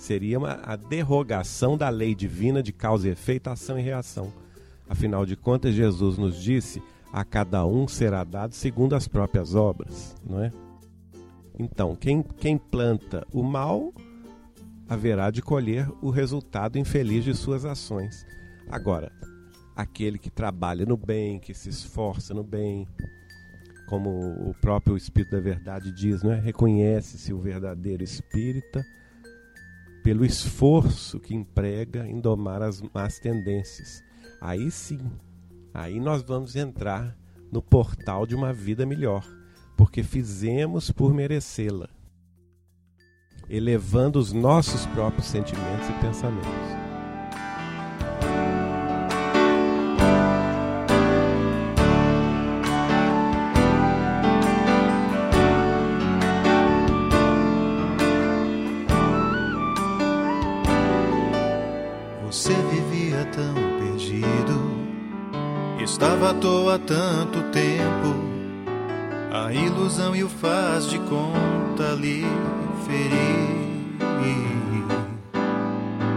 seria 0.00 0.38
uma, 0.38 0.58
a 0.62 0.76
derrogação 0.76 1.76
da 1.76 1.90
lei 1.90 2.14
divina 2.14 2.62
de 2.62 2.72
causa 2.72 3.06
e 3.06 3.10
efeito, 3.10 3.48
ação 3.48 3.78
e 3.78 3.82
reação. 3.82 4.32
Afinal 4.88 5.26
de 5.26 5.36
contas, 5.36 5.74
Jesus 5.74 6.16
nos 6.16 6.42
disse: 6.42 6.82
a 7.12 7.22
cada 7.22 7.64
um 7.66 7.86
será 7.86 8.24
dado 8.24 8.54
segundo 8.54 8.94
as 8.94 9.06
próprias 9.06 9.54
obras, 9.54 10.16
não 10.24 10.42
é? 10.42 10.50
Então, 11.60 11.94
quem, 11.94 12.22
quem 12.22 12.56
planta 12.56 13.26
o 13.30 13.42
mal 13.42 13.92
haverá 14.88 15.30
de 15.30 15.42
colher 15.42 15.86
o 16.00 16.08
resultado 16.08 16.78
infeliz 16.78 17.22
de 17.22 17.34
suas 17.34 17.66
ações. 17.66 18.26
Agora, 18.70 19.12
aquele 19.76 20.18
que 20.18 20.30
trabalha 20.30 20.86
no 20.86 20.96
bem, 20.96 21.38
que 21.38 21.52
se 21.52 21.68
esforça 21.68 22.32
no 22.32 22.42
bem, 22.42 22.88
como 23.86 24.08
o 24.48 24.54
próprio 24.54 24.96
Espírito 24.96 25.32
da 25.32 25.40
Verdade 25.40 25.92
diz, 25.92 26.22
não 26.22 26.32
é? 26.32 26.40
Reconhece-se 26.40 27.30
o 27.30 27.38
verdadeiro 27.38 28.02
espírita 28.02 28.82
pelo 30.02 30.24
esforço 30.24 31.20
que 31.20 31.34
emprega 31.34 32.08
em 32.08 32.18
domar 32.18 32.62
as 32.62 32.80
más 32.80 33.18
tendências. 33.18 34.02
Aí 34.40 34.70
sim, 34.70 35.10
aí 35.74 36.00
nós 36.00 36.22
vamos 36.22 36.56
entrar 36.56 37.14
no 37.52 37.60
portal 37.60 38.24
de 38.24 38.34
uma 38.34 38.50
vida 38.50 38.86
melhor, 38.86 39.22
porque 39.80 40.02
fizemos 40.02 40.90
por 40.90 41.14
merecê-la, 41.14 41.88
elevando 43.48 44.18
os 44.18 44.30
nossos 44.30 44.84
próprios 44.84 45.26
sentimentos 45.26 45.88
e 45.88 45.92
pensamentos. 45.94 46.50
Estava 65.82 66.30
à 66.30 66.34
toa 66.34 66.78
tanto 66.78 67.42
tempo, 67.50 68.29
a 69.32 69.52
ilusão 69.52 70.14
e 70.14 70.24
o 70.24 70.28
faz 70.28 70.88
de 70.88 70.98
conta 70.98 71.94
lhe 71.98 72.24
ferir. 72.86 73.60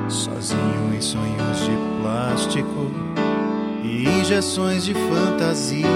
Sozinho 0.09 0.93
em 0.95 1.01
sonhos 1.01 1.59
de 1.65 1.71
plástico 2.01 2.91
e 3.83 4.07
injeções 4.07 4.85
de 4.85 4.93
fantasia, 4.93 5.87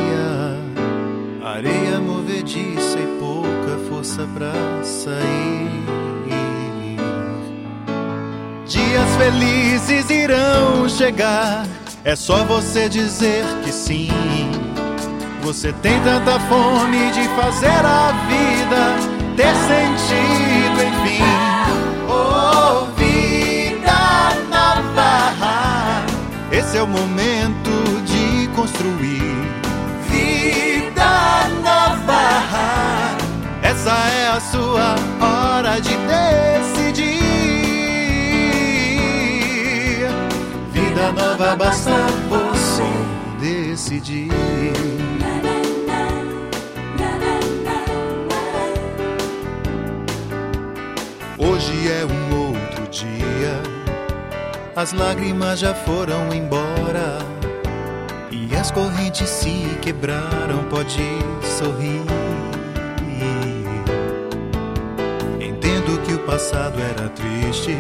areia 1.43 1.99
movediça 1.99 2.99
e 2.99 3.19
pouca 3.19 3.77
força 3.89 4.27
pra 4.33 4.53
sair. 4.83 5.67
Dias 8.65 9.15
felizes 9.15 10.09
irão 10.09 10.89
chegar 10.89 11.65
é 12.07 12.15
só 12.15 12.45
você 12.45 12.87
dizer 12.87 13.43
que 13.63 13.71
sim. 13.71 14.07
Você 15.47 15.71
tem 15.71 15.97
tanta 16.01 16.37
fome 16.41 17.09
de 17.11 17.23
fazer 17.29 17.85
a 17.85 18.11
vida 18.27 18.97
ter 19.37 19.55
sentido, 19.55 20.83
enfim. 20.83 21.23
Oh, 22.09 22.85
vida 22.97 24.35
nova. 24.51 26.03
Esse 26.51 26.77
é 26.77 26.83
o 26.83 26.87
momento 26.87 27.71
de 28.03 28.49
construir. 28.57 29.47
Vida 30.09 31.47
nova. 31.63 33.15
Essa 33.63 33.91
é 33.91 34.27
a 34.27 34.41
sua 34.41 34.95
hora 35.21 35.79
de 35.79 35.95
decidir. 35.95 37.07
vida 40.73 41.11
nova 41.13 41.55
basta 41.55 41.91
decidir. 43.39 44.31
Hoje 51.37 51.89
é 51.89 52.05
um 52.05 52.47
outro 52.47 52.87
dia, 52.89 53.61
as 54.75 54.91
lágrimas 54.93 55.59
já 55.59 55.73
foram 55.73 56.33
embora. 56.33 57.19
E 58.31 58.55
as 58.55 58.71
correntes 58.71 59.29
se 59.29 59.77
quebraram, 59.81 60.63
pode 60.69 61.03
sorrir. 61.43 62.01
Entendo 65.39 66.01
que 66.03 66.13
o 66.13 66.19
passado 66.19 66.79
era 66.79 67.09
triste 67.09 67.77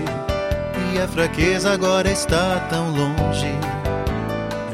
e 0.93 0.99
a 0.99 1.07
fraqueza 1.07 1.71
agora 1.71 2.09
está 2.09 2.59
tão 2.69 2.89
longe. 2.91 3.76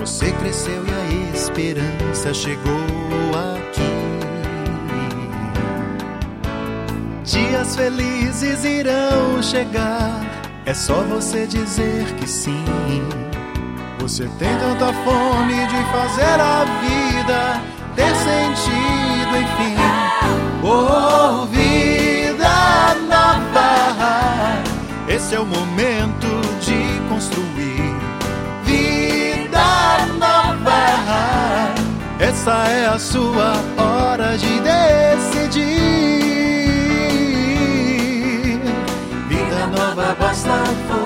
Você 0.05 0.33
cresceu 0.33 0.83
e 0.86 0.91
a 0.91 1.33
esperança 1.33 2.33
chegou 2.33 2.75
aqui. 3.55 3.81
Dias 7.24 7.74
felizes 7.77 8.65
irão 8.65 9.41
chegar, 9.41 10.19
é 10.65 10.74
só 10.74 10.95
você 11.03 11.48
dizer 11.48 12.03
que 12.15 12.27
sim. 12.27 12.65
Você 14.00 14.27
tem 14.38 14.53
tanta 14.57 14.91
fome 14.91 15.67
de 15.67 15.83
fazer 15.93 16.38
a 16.38 16.65
vida 16.81 17.62
ter 17.95 18.13
sentido, 18.13 19.38
enfim. 19.38 19.77
Oh, 20.63 21.45
vida 21.45 22.95
nova, 23.07 24.62
esse 25.07 25.33
é 25.33 25.39
o 25.39 25.45
momento 25.45 25.73
a 32.93 33.00
sua 33.00 33.53
hora 33.75 34.38
de 34.38 34.59
decidir. 34.59 35.63
Vida 39.29 39.67
nova, 39.75 40.15
basta 40.19 40.51
você 40.88 41.02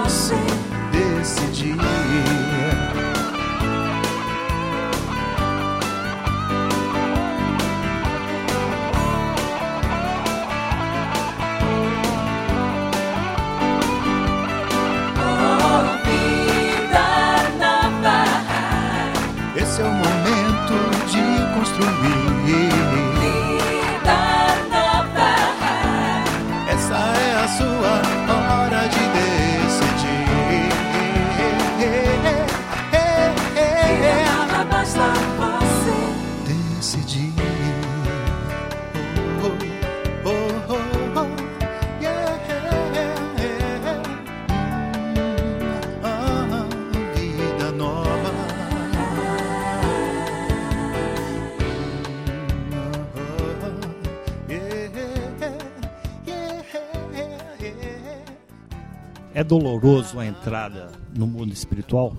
doloroso 59.47 60.19
a 60.19 60.25
entrada 60.25 60.91
no 61.15 61.25
mundo 61.25 61.53
espiritual? 61.53 62.15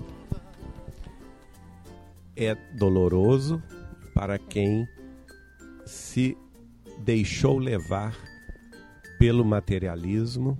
É 2.35 2.55
doloroso 2.77 3.61
para 4.13 4.37
quem 4.39 4.87
se 5.85 6.37
deixou 6.99 7.57
levar 7.57 8.15
pelo 9.17 9.43
materialismo 9.43 10.57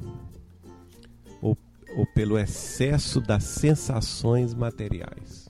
ou, 1.42 1.58
ou 1.96 2.06
pelo 2.08 2.38
excesso 2.38 3.22
das 3.22 3.44
sensações 3.44 4.54
materiais. 4.54 5.48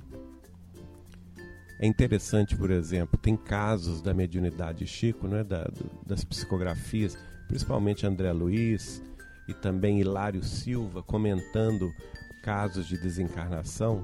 É 1.82 1.88
interessante, 1.88 2.56
por 2.58 2.70
exemplo, 2.72 3.18
tem 3.18 3.36
casos 3.38 4.02
da 4.02 4.14
mediunidade 4.14 4.86
Chico, 4.86 5.28
né, 5.28 5.44
da, 5.44 5.64
do- 5.64 5.90
das 6.06 6.24
psicografias, 6.24 7.18
principalmente 7.48 8.06
André 8.06 8.32
Luiz 8.34 9.02
e 9.50 9.54
também 9.56 10.00
Hilário 10.00 10.44
Silva, 10.44 11.02
comentando 11.02 11.92
casos 12.44 12.88
de 12.88 12.96
desencarnação 13.00 14.04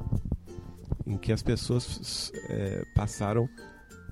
em 1.06 1.18
que 1.18 1.32
as 1.32 1.44
pessoas 1.44 2.32
eh, 2.50 2.84
passaram 2.96 3.48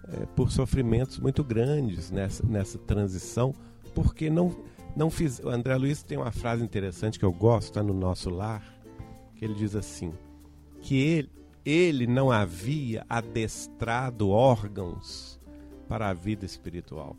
eh, 0.09 0.27
por 0.35 0.51
sofrimentos 0.51 1.17
muito 1.17 1.43
grandes 1.43 2.11
nessa, 2.11 2.45
nessa 2.45 2.77
transição, 2.77 3.51
porque 3.95 4.29
não, 4.29 4.55
não 4.95 5.09
fiz. 5.09 5.39
O 5.39 5.49
André 5.49 5.75
Luiz 5.75 6.03
tem 6.03 6.19
uma 6.19 6.31
frase 6.31 6.63
interessante 6.63 7.17
que 7.17 7.25
eu 7.25 7.33
gosto, 7.33 7.69
está 7.69 7.81
no 7.81 7.95
nosso 7.95 8.29
lar, 8.29 8.63
que 9.35 9.43
ele 9.43 9.55
diz 9.55 9.75
assim: 9.75 10.13
que 10.83 10.95
ele, 10.95 11.31
ele 11.65 12.05
não 12.05 12.31
havia 12.31 13.03
adestrado 13.09 14.29
órgãos 14.29 15.41
para 15.89 16.09
a 16.09 16.13
vida 16.13 16.45
espiritual. 16.45 17.17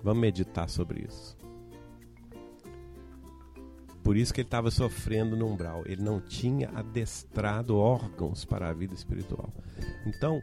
Vamos 0.00 0.20
meditar 0.20 0.68
sobre 0.68 1.04
isso. 1.08 1.43
Por 4.04 4.16
isso 4.16 4.32
que 4.34 4.42
ele 4.42 4.46
estava 4.46 4.70
sofrendo 4.70 5.34
no 5.34 5.46
umbral. 5.50 5.82
Ele 5.86 6.02
não 6.02 6.20
tinha 6.20 6.68
adestrado 6.74 7.76
órgãos 7.76 8.44
para 8.44 8.68
a 8.68 8.72
vida 8.72 8.94
espiritual. 8.94 9.50
Então, 10.06 10.42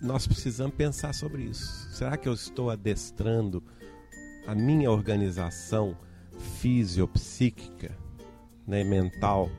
nós 0.00 0.26
precisamos 0.26 0.74
pensar 0.76 1.12
sobre 1.12 1.42
isso. 1.42 1.90
Será 1.92 2.16
que 2.16 2.28
eu 2.28 2.32
estou 2.32 2.70
adestrando 2.70 3.62
a 4.46 4.54
minha 4.54 4.90
organização 4.90 5.96
fisiopsíquica, 6.60 7.90
né, 8.66 8.84
mental, 8.84 9.50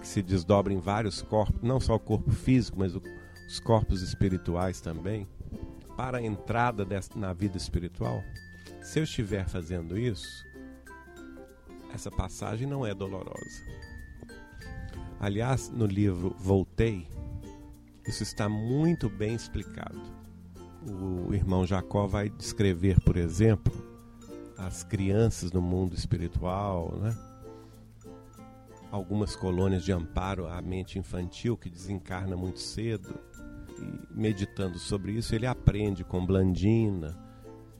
que 0.00 0.06
se 0.06 0.20
desdobra 0.20 0.72
em 0.72 0.80
vários 0.80 1.22
corpos, 1.22 1.62
não 1.62 1.80
só 1.80 1.94
o 1.94 2.00
corpo 2.00 2.30
físico, 2.32 2.78
mas 2.78 2.94
o- 2.94 3.02
os 3.46 3.60
corpos 3.60 4.02
espirituais 4.02 4.80
também, 4.80 5.26
para 5.96 6.18
a 6.18 6.22
entrada 6.22 6.84
des- 6.84 7.10
na 7.14 7.32
vida 7.32 7.56
espiritual? 7.56 8.22
Se 8.82 8.98
eu 8.98 9.04
estiver 9.04 9.48
fazendo 9.48 9.96
isso, 9.98 10.44
essa 11.96 12.10
passagem 12.10 12.66
não 12.66 12.86
é 12.86 12.94
dolorosa. 12.94 13.64
Aliás, 15.18 15.70
no 15.70 15.86
livro 15.86 16.36
Voltei, 16.38 17.08
isso 18.06 18.22
está 18.22 18.48
muito 18.48 19.08
bem 19.08 19.34
explicado. 19.34 20.00
O 20.86 21.34
irmão 21.34 21.66
Jacó 21.66 22.06
vai 22.06 22.28
descrever, 22.28 23.00
por 23.00 23.16
exemplo, 23.16 23.72
as 24.58 24.84
crianças 24.84 25.50
no 25.50 25.62
mundo 25.62 25.94
espiritual, 25.96 26.94
né? 26.98 27.16
algumas 28.90 29.34
colônias 29.34 29.82
de 29.82 29.90
amparo 29.90 30.46
à 30.46 30.60
mente 30.60 30.98
infantil 30.98 31.56
que 31.56 31.70
desencarna 31.70 32.36
muito 32.36 32.60
cedo. 32.60 33.18
E 33.78 34.14
meditando 34.14 34.78
sobre 34.78 35.12
isso, 35.12 35.34
ele 35.34 35.46
aprende 35.46 36.04
com 36.04 36.24
Blandina, 36.24 37.16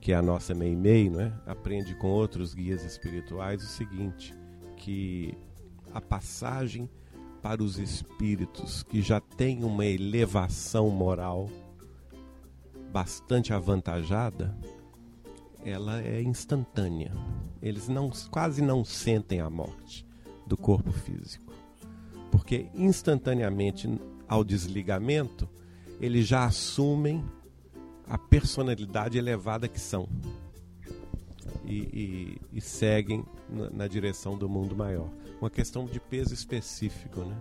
que 0.07 0.13
é 0.13 0.15
a 0.15 0.23
nossa 0.23 0.55
Meimei, 0.55 1.11
não 1.11 1.21
é? 1.21 1.33
aprende 1.47 1.93
com 1.97 2.07
outros 2.07 2.55
guias 2.55 2.85
espirituais 2.85 3.61
o 3.61 3.67
seguinte, 3.67 4.33
que 4.77 5.37
a 5.93 6.01
passagem 6.01 6.89
para 7.43 7.61
os 7.61 7.77
espíritos 7.77 8.85
que 8.85 9.03
já 9.03 9.19
têm 9.19 9.65
uma 9.65 9.85
elevação 9.85 10.91
moral 10.91 11.51
bastante 12.93 13.53
avantajada, 13.53 14.57
ela 15.65 16.01
é 16.01 16.23
instantânea. 16.23 17.11
Eles 17.61 17.89
não, 17.89 18.09
quase 18.31 18.63
não 18.63 18.85
sentem 18.85 19.41
a 19.41 19.51
morte 19.51 20.07
do 20.47 20.57
corpo 20.57 20.93
físico, 20.93 21.53
porque 22.31 22.69
instantaneamente 22.77 23.93
ao 24.29 24.45
desligamento 24.45 25.49
eles 26.01 26.29
já 26.29 26.45
assumem 26.45 27.25
a 28.09 28.17
personalidade 28.19 29.19
elevada 29.19 29.69
que 29.69 29.81
são 29.81 30.09
e, 31.65 31.77
e- 31.79 32.41
e 32.53 32.61
seguem 32.61 33.25
na, 33.49 33.71
na 33.71 33.89
direção 33.89 34.37
do 34.39 34.49
mundo 34.49 34.77
maior. 34.77 35.09
Uma 35.41 35.51
questão 35.51 35.85
de 35.87 35.99
peso 36.01 36.33
específico, 36.33 37.21
né? 37.21 37.37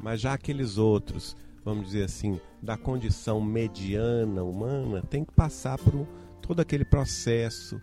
Mas 0.00 0.20
já 0.20 0.32
aqueles 0.32 0.78
outros, 0.78 1.36
vamos 1.64 1.86
dizer 1.86 2.04
assim, 2.04 2.40
da 2.60 2.76
condição 2.76 3.40
mediana 3.40 4.42
humana, 4.42 5.02
tem 5.02 5.24
que 5.24 5.32
passar 5.32 5.78
por 5.78 6.06
todo 6.40 6.60
aquele 6.60 6.84
processo 6.84 7.80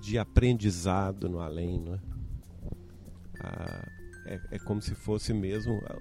de 0.00 0.18
aprendizado 0.18 1.28
no 1.28 1.40
além, 1.40 1.78
não 1.80 1.94
é? 1.94 1.98
Ah, 3.40 3.88
é, 4.26 4.40
é 4.52 4.58
como 4.60 4.80
se 4.80 4.94
fosse 4.94 5.32
mesmo 5.34 5.80
ah, 5.86 5.98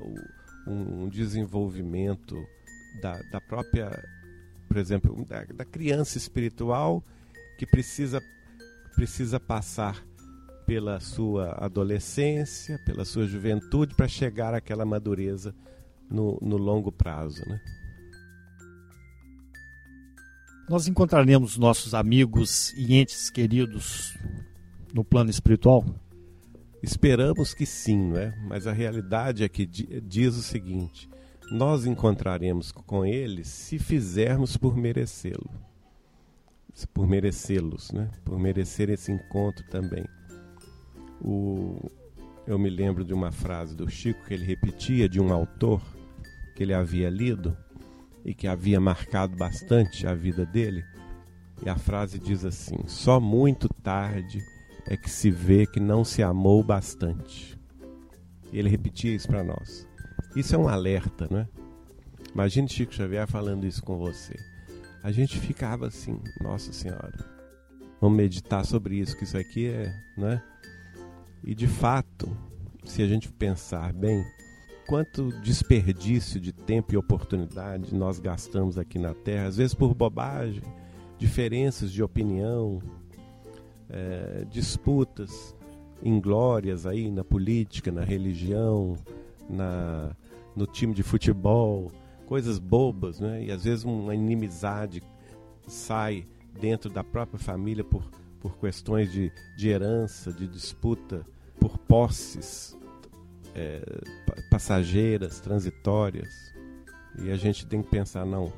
um, 0.69 1.03
um 1.03 1.09
desenvolvimento 1.09 2.35
da, 3.01 3.19
da 3.31 3.41
própria, 3.41 3.89
por 4.67 4.77
exemplo, 4.77 5.25
da, 5.25 5.43
da 5.45 5.65
criança 5.65 6.17
espiritual 6.17 7.03
que 7.57 7.65
precisa, 7.65 8.21
precisa 8.95 9.39
passar 9.39 10.05
pela 10.65 10.99
sua 10.99 11.53
adolescência, 11.63 12.77
pela 12.85 13.05
sua 13.05 13.25
juventude, 13.25 13.95
para 13.95 14.07
chegar 14.07 14.53
àquela 14.53 14.85
madureza 14.85 15.55
no, 16.09 16.37
no 16.41 16.57
longo 16.57 16.91
prazo. 16.91 17.41
Né? 17.47 17.59
Nós 20.69 20.87
encontraremos 20.87 21.57
nossos 21.57 21.93
amigos 21.93 22.73
e 22.73 22.95
entes 22.95 23.29
queridos 23.29 24.17
no 24.93 25.03
plano 25.03 25.29
espiritual? 25.29 25.85
Esperamos 26.83 27.53
que 27.53 27.65
sim, 27.65 28.09
não 28.09 28.17
é? 28.17 28.35
mas 28.47 28.67
a 28.67 28.73
realidade 28.73 29.43
é 29.43 29.49
que 29.49 29.65
diz 29.65 30.35
o 30.35 30.43
seguinte: 30.43 31.09
nós 31.51 31.85
encontraremos 31.85 32.71
com 32.71 33.05
eles 33.05 33.47
se 33.47 33.79
fizermos 33.79 34.57
por 34.57 34.75
merecê-lo. 34.75 35.49
Por 36.93 37.07
merecê-los, 37.07 37.91
né? 37.91 38.09
por 38.23 38.37
merecer 38.37 38.89
esse 38.89 39.11
encontro 39.11 39.65
também. 39.69 40.05
O, 41.21 41.89
eu 42.45 42.59
me 42.59 42.69
lembro 42.69 43.03
de 43.03 43.13
uma 43.13 43.31
frase 43.31 43.75
do 43.75 43.89
Chico 43.89 44.25
que 44.25 44.33
ele 44.33 44.45
repetia 44.45 45.09
de 45.09 45.19
um 45.19 45.33
autor 45.33 45.81
que 46.55 46.63
ele 46.63 46.73
havia 46.73 47.09
lido 47.09 47.57
e 48.23 48.33
que 48.33 48.47
havia 48.47 48.79
marcado 48.79 49.35
bastante 49.35 50.05
a 50.05 50.13
vida 50.13 50.45
dele. 50.45 50.83
E 51.65 51.69
a 51.69 51.77
frase 51.77 52.19
diz 52.19 52.45
assim: 52.45 52.77
Só 52.85 53.19
muito 53.19 53.67
tarde 53.81 54.39
é 54.85 54.95
que 54.95 55.09
se 55.09 55.31
vê 55.31 55.65
que 55.65 55.79
não 55.79 56.03
se 56.03 56.21
amou 56.21 56.63
bastante. 56.63 57.57
E 58.51 58.59
ele 58.59 58.69
repetia 58.69 59.15
isso 59.15 59.27
para 59.27 59.43
nós. 59.43 59.86
Isso 60.37 60.53
é 60.53 60.57
um 60.59 60.67
alerta, 60.67 61.27
não 61.31 61.39
é? 61.39 61.47
Imagine 62.31 62.69
Chico 62.69 62.93
Xavier 62.93 63.25
falando 63.25 63.65
isso 63.65 63.81
com 63.81 63.97
você. 63.97 64.35
A 65.01 65.11
gente 65.11 65.39
ficava 65.39 65.87
assim, 65.87 66.19
nossa 66.39 66.71
senhora. 66.71 67.25
Vamos 67.99 68.15
meditar 68.15 68.63
sobre 68.63 68.97
isso, 68.97 69.17
que 69.17 69.23
isso 69.23 69.35
aqui 69.35 69.65
é, 69.65 69.91
né? 70.15 70.39
E 71.43 71.55
de 71.55 71.65
fato, 71.65 72.29
se 72.85 73.01
a 73.01 73.07
gente 73.07 73.31
pensar 73.31 73.91
bem, 73.93 74.23
quanto 74.85 75.31
desperdício 75.41 76.39
de 76.39 76.53
tempo 76.53 76.93
e 76.93 76.97
oportunidade 76.97 77.95
nós 77.95 78.19
gastamos 78.19 78.77
aqui 78.77 78.99
na 78.99 79.15
Terra, 79.15 79.47
às 79.47 79.57
vezes 79.57 79.73
por 79.73 79.95
bobagem, 79.95 80.61
diferenças 81.17 81.91
de 81.91 82.03
opinião, 82.03 82.79
é, 83.89 84.45
disputas 84.51 85.55
inglórias 86.03 86.85
aí 86.85 87.09
na 87.09 87.23
política, 87.23 87.91
na 87.91 88.03
religião, 88.03 88.95
na, 89.49 90.15
no 90.57 90.65
time 90.65 90.93
de 90.93 91.03
futebol, 91.03 91.91
coisas 92.25 92.57
bobas, 92.57 93.19
né? 93.19 93.43
E 93.43 93.51
às 93.51 93.63
vezes 93.63 93.85
uma 93.85 94.15
inimizade 94.15 95.03
sai 95.67 96.27
dentro 96.59 96.89
da 96.89 97.03
própria 97.03 97.39
família 97.39 97.83
por, 97.83 98.03
por 98.39 98.57
questões 98.57 99.11
de, 99.11 99.31
de 99.55 99.69
herança, 99.69 100.33
de 100.33 100.47
disputa, 100.47 101.23
por 101.59 101.77
posses 101.77 102.75
é, 103.53 103.81
passageiras, 104.49 105.39
transitórias. 105.39 106.29
E 107.19 107.29
a 107.29 107.35
gente 107.35 107.67
tem 107.67 107.83
que 107.83 107.89
pensar, 107.89 108.25
não, 108.25 108.51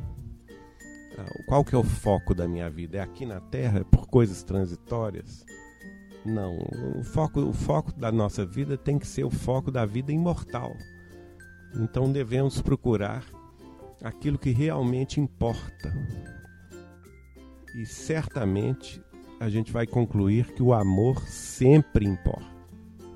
qual 1.48 1.66
que 1.66 1.76
é 1.76 1.78
o 1.78 1.84
foco 1.84 2.34
da 2.34 2.48
minha 2.48 2.70
vida? 2.70 2.98
É 2.98 3.02
aqui 3.02 3.26
na 3.26 3.42
Terra, 3.42 3.84
por 3.84 4.08
coisas 4.08 4.42
transitórias? 4.42 5.46
Não, 6.26 6.58
o 6.98 7.04
foco, 7.04 7.42
o 7.42 7.54
foco 7.54 7.92
da 7.94 8.12
nossa 8.12 8.46
vida 8.46 8.78
tem 8.78 8.98
que 8.98 9.08
ser 9.08 9.26
o 9.26 9.30
foco 9.30 9.70
da 9.70 9.86
vida 9.86 10.12
imortal. 10.14 10.74
Então 11.75 12.12
devemos 12.12 12.62
procurar 12.62 13.23
aquilo 14.03 14.38
que 14.38 14.51
realmente 14.51 15.19
importa. 15.19 15.93
E 17.75 17.86
certamente 17.86 19.01
a 19.39 19.49
gente 19.49 19.71
vai 19.71 19.86
concluir 19.86 20.53
que 20.53 20.63
o 20.63 20.73
amor 20.73 21.21
sempre 21.27 22.05
importa. 22.05 22.60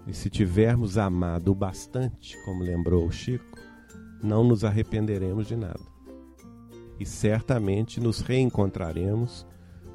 E 0.05 0.13
se 0.13 0.29
tivermos 0.29 0.97
amado 0.97 1.51
o 1.51 1.55
bastante, 1.55 2.37
como 2.43 2.63
lembrou 2.63 3.07
o 3.07 3.11
Chico, 3.11 3.57
não 4.21 4.43
nos 4.43 4.63
arrependeremos 4.63 5.47
de 5.47 5.55
nada 5.55 5.93
e 6.99 7.05
certamente 7.05 7.99
nos 7.99 8.21
reencontraremos 8.21 9.45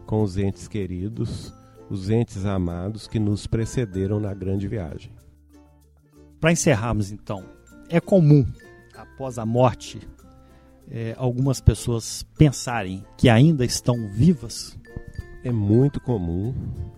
com 0.06 0.22
os 0.22 0.36
entes 0.36 0.68
queridos, 0.68 1.52
os 1.88 2.10
entes 2.10 2.44
amados 2.44 3.06
que 3.06 3.18
nos 3.18 3.46
precederam 3.46 4.20
na 4.20 4.34
grande 4.34 4.66
viagem. 4.68 5.12
Para 6.40 6.52
encerrarmos 6.52 7.10
então, 7.10 7.44
é 7.88 8.00
comum, 8.00 8.46
após 8.94 9.38
a 9.38 9.46
morte, 9.46 10.00
é, 10.90 11.14
algumas 11.18 11.60
pessoas 11.60 12.22
pensarem 12.36 13.04
que 13.16 13.28
ainda 13.28 13.64
estão 13.64 14.08
vivas? 14.08 14.78
É 15.44 15.52
muito 15.52 16.00
comum, 16.00 16.54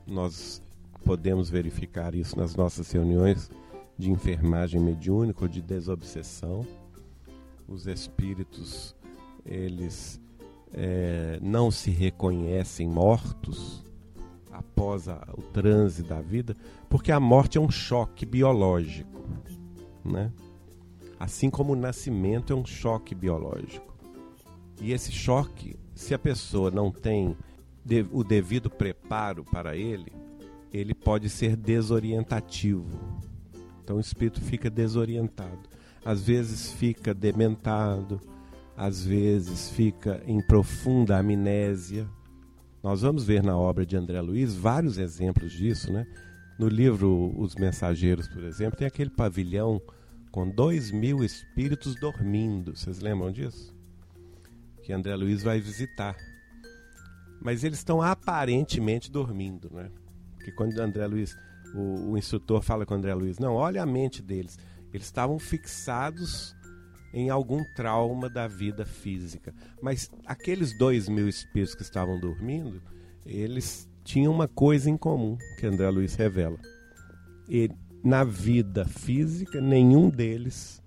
nós 0.06 0.62
podemos 1.04 1.50
verificar 1.50 2.14
isso 2.14 2.36
nas 2.38 2.54
nossas 2.54 2.90
reuniões 2.90 3.50
de 3.96 4.10
enfermagem 4.10 4.80
mediúnica 4.80 5.42
ou 5.42 5.48
de 5.48 5.60
desobsessão. 5.60 6.66
Os 7.68 7.86
espíritos 7.86 8.94
eles 9.44 10.20
é, 10.72 11.38
não 11.42 11.70
se 11.70 11.90
reconhecem 11.90 12.88
mortos 12.88 13.84
após 14.50 15.08
a, 15.08 15.26
o 15.36 15.42
transe 15.42 16.02
da 16.02 16.20
vida, 16.20 16.56
porque 16.88 17.12
a 17.12 17.20
morte 17.20 17.58
é 17.58 17.60
um 17.60 17.70
choque 17.70 18.26
biológico, 18.26 19.24
né? 20.04 20.32
Assim 21.20 21.50
como 21.50 21.74
o 21.74 21.76
nascimento 21.76 22.50
é 22.50 22.56
um 22.56 22.64
choque 22.64 23.14
biológico. 23.14 23.94
E 24.80 24.90
esse 24.90 25.12
choque, 25.12 25.76
se 25.94 26.14
a 26.14 26.18
pessoa 26.18 26.70
não 26.70 26.90
tem 26.90 27.36
o 28.10 28.24
devido 28.24 28.70
preparo 28.70 29.44
para 29.44 29.76
ele, 29.76 30.10
ele 30.72 30.94
pode 30.94 31.28
ser 31.28 31.56
desorientativo. 31.56 32.98
Então 33.84 33.98
o 33.98 34.00
espírito 34.00 34.40
fica 34.40 34.70
desorientado. 34.70 35.68
Às 36.02 36.22
vezes 36.22 36.72
fica 36.72 37.12
dementado, 37.12 38.18
às 38.74 39.04
vezes 39.04 39.68
fica 39.68 40.22
em 40.26 40.40
profunda 40.40 41.18
amnésia. 41.18 42.08
Nós 42.82 43.02
vamos 43.02 43.24
ver 43.24 43.42
na 43.42 43.58
obra 43.58 43.84
de 43.84 43.94
André 43.94 44.22
Luiz 44.22 44.54
vários 44.54 44.96
exemplos 44.96 45.52
disso, 45.52 45.92
né? 45.92 46.06
No 46.58 46.66
livro 46.66 47.34
Os 47.38 47.54
Mensageiros, 47.56 48.26
por 48.26 48.42
exemplo, 48.42 48.78
tem 48.78 48.86
aquele 48.86 49.10
pavilhão 49.10 49.82
com 50.30 50.48
dois 50.48 50.90
mil 50.90 51.24
espíritos 51.24 51.94
dormindo. 51.96 52.76
Vocês 52.76 53.00
lembram 53.00 53.30
disso? 53.32 53.74
Que 54.82 54.92
André 54.92 55.14
Luiz 55.14 55.42
vai 55.42 55.60
visitar. 55.60 56.16
Mas 57.40 57.64
eles 57.64 57.78
estão 57.78 58.02
aparentemente 58.02 59.10
dormindo, 59.10 59.70
né? 59.72 59.90
Porque 60.34 60.52
quando 60.52 60.78
André 60.78 61.06
Luiz, 61.06 61.36
o, 61.74 62.12
o 62.12 62.18
instrutor 62.18 62.62
fala 62.62 62.84
com 62.84 62.94
André 62.94 63.14
Luiz, 63.14 63.38
não, 63.38 63.54
olha 63.54 63.82
a 63.82 63.86
mente 63.86 64.22
deles. 64.22 64.58
Eles 64.92 65.06
estavam 65.06 65.38
fixados 65.38 66.54
em 67.12 67.28
algum 67.30 67.62
trauma 67.74 68.28
da 68.28 68.46
vida 68.46 68.84
física. 68.84 69.54
Mas 69.82 70.10
aqueles 70.26 70.76
dois 70.76 71.08
mil 71.08 71.28
espíritos 71.28 71.74
que 71.74 71.82
estavam 71.82 72.18
dormindo, 72.18 72.82
eles 73.24 73.88
tinham 74.04 74.32
uma 74.32 74.48
coisa 74.48 74.88
em 74.88 74.96
comum, 74.96 75.36
que 75.58 75.66
André 75.66 75.88
Luiz 75.90 76.14
revela. 76.14 76.58
E 77.48 77.70
na 78.02 78.24
vida 78.24 78.84
física, 78.84 79.60
nenhum 79.60 80.08
deles 80.08 80.82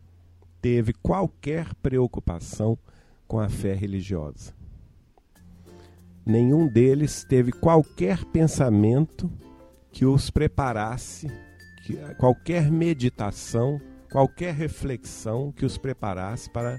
teve 0.62 0.94
qualquer 0.94 1.74
preocupação 1.76 2.78
com 3.28 3.40
a 3.40 3.50
fé 3.50 3.74
religiosa. 3.74 4.54
Nenhum 6.26 6.68
deles 6.68 7.24
teve 7.24 7.52
qualquer 7.52 8.24
pensamento 8.26 9.30
que 9.92 10.06
os 10.06 10.30
preparasse, 10.30 11.28
que, 11.86 11.98
qualquer 12.18 12.72
meditação 12.72 13.80
qualquer 14.14 14.54
reflexão 14.54 15.52
que 15.52 15.66
os 15.66 15.76
preparasse 15.76 16.48
para 16.48 16.78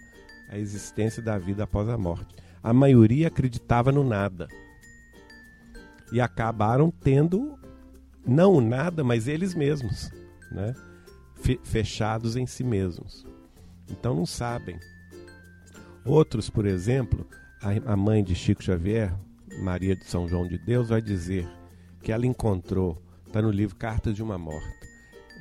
a 0.48 0.56
existência 0.56 1.20
da 1.20 1.36
vida 1.36 1.64
após 1.64 1.88
a 1.88 1.98
morte. 1.98 2.32
A 2.62 2.72
maioria 2.72 3.26
acreditava 3.26 3.90
no 3.90 4.04
nada. 4.04 4.46
E 6.12 6.20
acabaram 6.20 6.92
tendo, 6.92 7.58
não 8.24 8.52
o 8.52 8.60
nada, 8.60 9.02
mas 9.02 9.26
eles 9.26 9.52
mesmos, 9.52 10.12
né? 10.54 10.74
fechados 11.64 12.36
em 12.36 12.46
si 12.46 12.64
mesmos. 12.64 13.26
Então 13.90 14.14
não 14.14 14.24
sabem. 14.24 14.78
Outros, 16.04 16.48
por 16.48 16.64
exemplo, 16.64 17.26
a 17.86 17.96
mãe 17.96 18.22
de 18.22 18.34
Chico 18.34 18.62
Xavier, 18.62 19.14
Maria 19.58 19.96
de 19.96 20.04
São 20.04 20.28
João 20.28 20.46
de 20.46 20.58
Deus, 20.58 20.88
vai 20.88 21.02
dizer 21.02 21.48
que 22.02 22.12
ela 22.12 22.26
encontrou, 22.26 23.02
está 23.26 23.40
no 23.40 23.50
livro 23.50 23.76
Cartas 23.76 24.14
de 24.14 24.22
uma 24.22 24.38
Morta, 24.38 24.86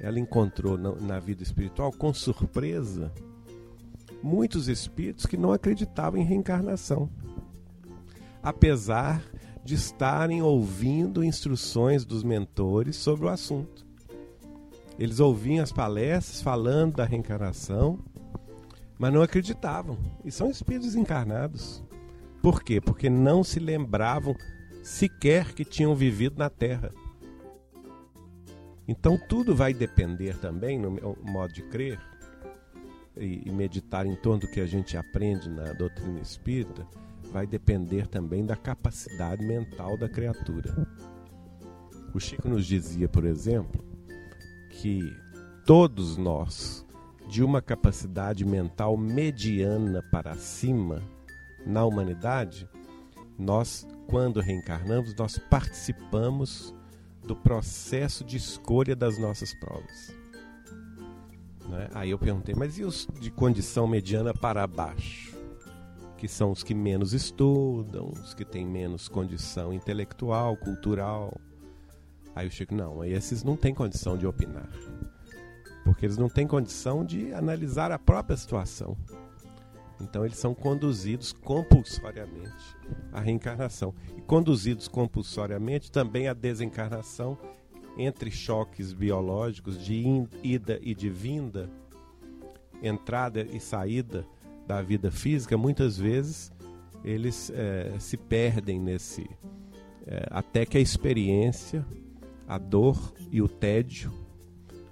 ela 0.02 0.19
encontrou 0.19 0.78
na, 0.78 0.95
na 0.95 1.19
vida 1.19 1.43
espiritual, 1.43 1.91
com 1.91 2.13
surpresa, 2.13 3.12
muitos 4.21 4.67
espíritos 4.67 5.26
que 5.26 5.38
não 5.38 5.52
acreditavam 5.52 6.19
em 6.19 6.23
reencarnação, 6.23 7.10
apesar 8.41 9.21
de 9.63 9.76
estarem 9.76 10.41
ouvindo 10.41 11.23
instruções 11.23 12.06
dos 12.06 12.23
mentores 12.23 12.95
sobre 12.95 13.26
o 13.26 13.30
assunto. 13.30 13.86
Eles 14.97 15.19
ouviam 15.19 15.63
as 15.63 15.71
palestras 15.71 16.41
falando 16.41 16.95
da 16.97 17.06
reencarnação, 17.06 17.99
mas 18.97 19.13
não 19.13 19.21
acreditavam. 19.21 19.97
E 20.23 20.32
são 20.32 20.49
espíritos 20.49 20.95
encarnados. 20.95 21.84
Por 22.41 22.62
quê? 22.62 22.79
Porque 22.79 23.10
não 23.10 23.43
se 23.43 23.60
lembravam 23.60 24.36
sequer 24.84 25.53
que 25.53 25.63
tinham 25.63 25.95
vivido 25.95 26.38
na 26.38 26.49
Terra. 26.49 26.91
Então 28.88 29.17
tudo 29.17 29.56
vai 29.56 29.73
depender 29.73 30.38
também, 30.38 30.77
no 30.77 30.91
meu 30.91 31.17
modo 31.23 31.53
de 31.53 31.63
crer, 31.63 31.99
e, 33.15 33.49
meditar 33.51 34.06
em 34.06 34.15
torno 34.15 34.41
do 34.41 34.47
que 34.47 34.60
a 34.60 34.65
gente 34.65 34.97
aprende 34.97 35.49
na 35.49 35.71
doutrina 35.73 36.19
espírita 36.19 36.86
vai 37.32 37.47
depender 37.47 38.08
também 38.08 38.45
da 38.45 38.56
capacidade 38.56 39.43
mental 39.43 39.97
da 39.97 40.08
criatura. 40.08 40.88
O 42.13 42.19
Chico 42.19 42.47
nos 42.47 42.65
dizia, 42.65 43.10
por 43.10 43.25
exemplo, 43.25 43.84
que 44.81 45.15
todos 45.65 46.17
nós, 46.17 46.86
de 47.27 47.43
uma 47.43 47.62
capacidade 47.62 48.43
mental 48.43 48.97
mediana 48.97 50.03
para 50.12 50.36
cima 50.36 51.01
na 51.65 51.86
humanidade, 51.86 52.67
nós, 53.38 53.88
quando 54.07 54.41
reencarnamos, 54.41 55.15
nós 55.15 55.38
participamos 55.38 56.73
do 57.23 57.36
processo 57.36 58.23
de 58.23 58.38
escolha 58.38 58.95
das 58.95 59.17
nossas 59.17 59.53
provas. 59.53 60.13
Né? 61.69 61.89
Aí 61.93 62.09
eu 62.09 62.19
perguntei, 62.19 62.53
mas 62.55 62.77
e 62.77 62.83
os 62.83 63.07
de 63.19 63.31
condição 63.31 63.88
mediana 63.88 64.33
para 64.33 64.67
baixo? 64.67 65.33
Que 66.17 66.27
são 66.27 66.51
os 66.51 66.63
que 66.63 66.73
menos 66.73 67.13
estudam, 67.13 68.09
os 68.09 68.33
que 68.33 68.45
têm 68.45 68.65
menos 68.65 69.07
condição 69.07 69.73
intelectual, 69.73 70.57
cultural. 70.57 71.39
Aí 72.36 72.48
o 72.48 72.52
Chico, 72.52 72.74
não, 72.74 73.04
esses 73.04 73.43
não 73.43 73.56
têm 73.56 73.74
condição 73.74 74.17
de 74.17 74.26
opinar. 74.26 74.69
Porque 75.84 76.06
eles 76.06 76.17
não 76.17 76.30
têm 76.30 76.48
condição 76.48 77.06
de 77.06 77.34
analisar 77.34 77.91
a 77.91 78.00
própria 78.00 78.38
situação. 78.38 78.98
Então 80.02 80.26
eles 80.26 80.38
são 80.38 80.54
conduzidos 80.54 81.32
compulsoriamente 81.32 82.76
à 83.12 83.19
reencarnação. 83.19 83.93
E 84.17 84.22
conduzidos 84.22 84.88
compulsoriamente 84.88 85.91
também 85.91 86.28
à 86.28 86.34
desencarnação 86.34 87.38
entre 87.98 88.32
choques 88.32 88.91
biológicos 88.91 89.84
de 89.84 90.28
ida 90.41 90.80
e 90.82 90.96
de 90.96 91.10
vinda, 91.10 91.69
entrada 92.82 93.41
e 93.43 93.60
saída 93.60 94.26
da 94.65 94.82
vida 94.82 95.12
física, 95.12 95.58
muitas 95.58 95.98
vezes 95.98 96.52
eles 97.04 97.52
é, 97.54 97.93
se 98.00 98.17
perdem 98.17 98.80
nesse. 98.80 99.30
É, 100.06 100.28
até 100.32 100.65
que 100.65 100.78
a 100.78 100.82
experiência, 100.82 101.86
a 102.47 102.58
dor 102.58 103.13
e 103.32 103.41
o 103.41 103.47
tédio. 103.47 104.12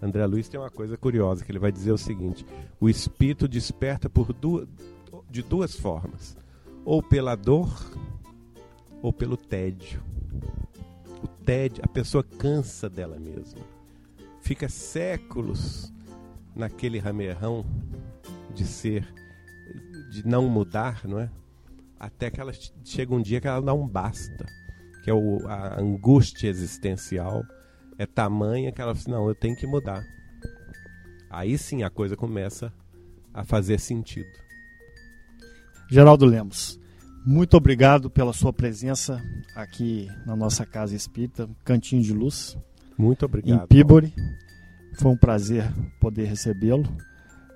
André 0.02 0.26
Luiz 0.26 0.50
tem 0.50 0.60
uma 0.60 0.72
coisa 0.72 0.98
curiosa 0.98 1.46
que 1.46 1.52
ele 1.52 1.60
vai 1.60 1.72
dizer 1.72 1.92
o 1.92 1.98
seguinte: 1.98 2.46
o 2.80 2.90
espírito 2.90 3.48
desperta 3.48 4.10
por 4.10 4.34
duas, 4.34 4.68
de 5.30 5.44
duas 5.44 5.76
formas, 5.76 6.38
ou 6.84 7.02
pela 7.04 7.36
dor 7.36 7.70
ou 9.02 9.12
pelo 9.12 9.38
tédio 9.38 10.02
o 11.24 11.28
tédio, 11.28 11.84
a 11.84 11.88
pessoa 11.88 12.24
cansa 12.24 12.90
dela 12.90 13.20
mesma. 13.20 13.62
Fica 14.42 14.68
séculos 14.68 15.94
naquele 16.56 17.00
ramerrão 17.00 17.64
de 18.54 18.66
ser, 18.66 19.08
de 20.12 20.26
não 20.26 20.50
mudar, 20.50 21.08
não 21.08 21.20
é? 21.20 21.30
Até 22.00 22.32
que 22.32 22.42
ela 22.42 22.52
chega 22.84 23.14
um 23.14 23.22
dia 23.22 23.40
que 23.40 23.48
ela 23.48 23.74
um 23.74 23.88
basta, 23.88 24.46
que 25.04 25.10
é 25.10 25.14
o, 25.14 25.48
a 25.48 25.80
angústia 25.80 26.48
existencial 26.48 27.44
é 27.98 28.06
tamanha 28.06 28.72
que 28.72 28.82
ela 28.82 28.94
fala 28.96 29.02
assim, 29.02 29.12
não, 29.12 29.28
eu 29.28 29.36
tenho 29.36 29.56
que 29.56 29.68
mudar. 29.68 30.04
Aí 31.30 31.58
sim 31.58 31.84
a 31.84 31.90
coisa 31.90 32.16
começa 32.16 32.74
a 33.34 33.44
fazer 33.44 33.80
sentido. 33.80 34.30
Geraldo 35.90 36.26
Lemos, 36.26 36.80
muito 37.26 37.56
obrigado 37.56 38.10
pela 38.10 38.34
sua 38.34 38.52
presença 38.52 39.22
aqui 39.56 40.10
na 40.26 40.36
nossa 40.36 40.66
casa 40.66 40.96
espírita, 40.96 41.50
Cantinho 41.64 42.02
de 42.02 42.14
Luz. 42.14 42.58
Muito 42.98 43.26
obrigado. 43.26 43.64
Em 43.64 43.68
Pibori. 43.68 44.14
Foi 45.00 45.12
um 45.12 45.18
prazer 45.18 45.72
poder 46.00 46.26
recebê-lo. 46.26 46.86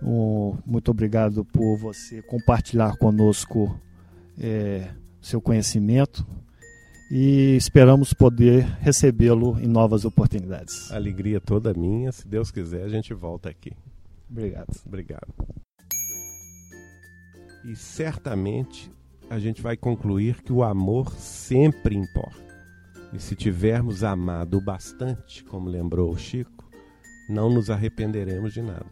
Um, 0.01 0.57
muito 0.65 0.91
obrigado 0.91 1.43
por 1.43 1.77
você 1.77 2.21
compartilhar 2.21 2.95
conosco 2.97 3.79
é, 4.37 4.89
seu 5.21 5.41
conhecimento 5.41 6.25
e 7.11 7.55
esperamos 7.55 8.13
poder 8.13 8.63
recebê-lo 8.79 9.59
em 9.59 9.67
novas 9.67 10.05
oportunidades. 10.05 10.91
Alegria 10.91 11.39
toda 11.39 11.73
minha. 11.73 12.11
Se 12.11 12.27
Deus 12.27 12.51
quiser, 12.51 12.83
a 12.83 12.89
gente 12.89 13.13
volta 13.13 13.49
aqui. 13.49 13.71
Obrigado. 14.29 14.67
Obrigado. 14.85 15.33
E 17.63 17.75
certamente 17.75 18.91
a 19.29 19.39
gente 19.39 19.61
vai 19.61 19.75
concluir 19.75 20.41
que 20.41 20.53
o 20.53 20.63
amor 20.63 21.11
sempre 21.13 21.95
importa. 21.95 22.45
E 23.13 23.19
se 23.19 23.35
tivermos 23.35 24.03
amado 24.03 24.57
o 24.57 24.61
bastante, 24.61 25.43
como 25.43 25.69
lembrou 25.69 26.11
o 26.11 26.17
Chico, 26.17 26.69
não 27.29 27.49
nos 27.49 27.69
arrependeremos 27.69 28.53
de 28.53 28.61
nada. 28.61 28.85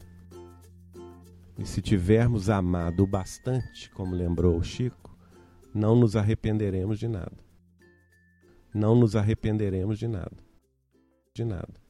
E 1.58 1.66
se 1.66 1.82
tivermos 1.82 2.50
amado 2.50 3.04
o 3.04 3.08
bastante, 3.08 3.90
como 3.92 4.16
lembrou 4.16 4.58
o 4.58 4.64
Chico, 4.64 5.16
não 5.74 5.96
nos 5.96 6.16
arrependeremos 6.16 6.98
de 6.98 7.08
nada. 7.08 7.44
Não 8.74 8.96
nos 8.96 9.16
arrependeremos 9.16 10.00
de 10.00 10.08
nada. 10.08 10.38
De 11.34 11.46
nada. 11.46 11.83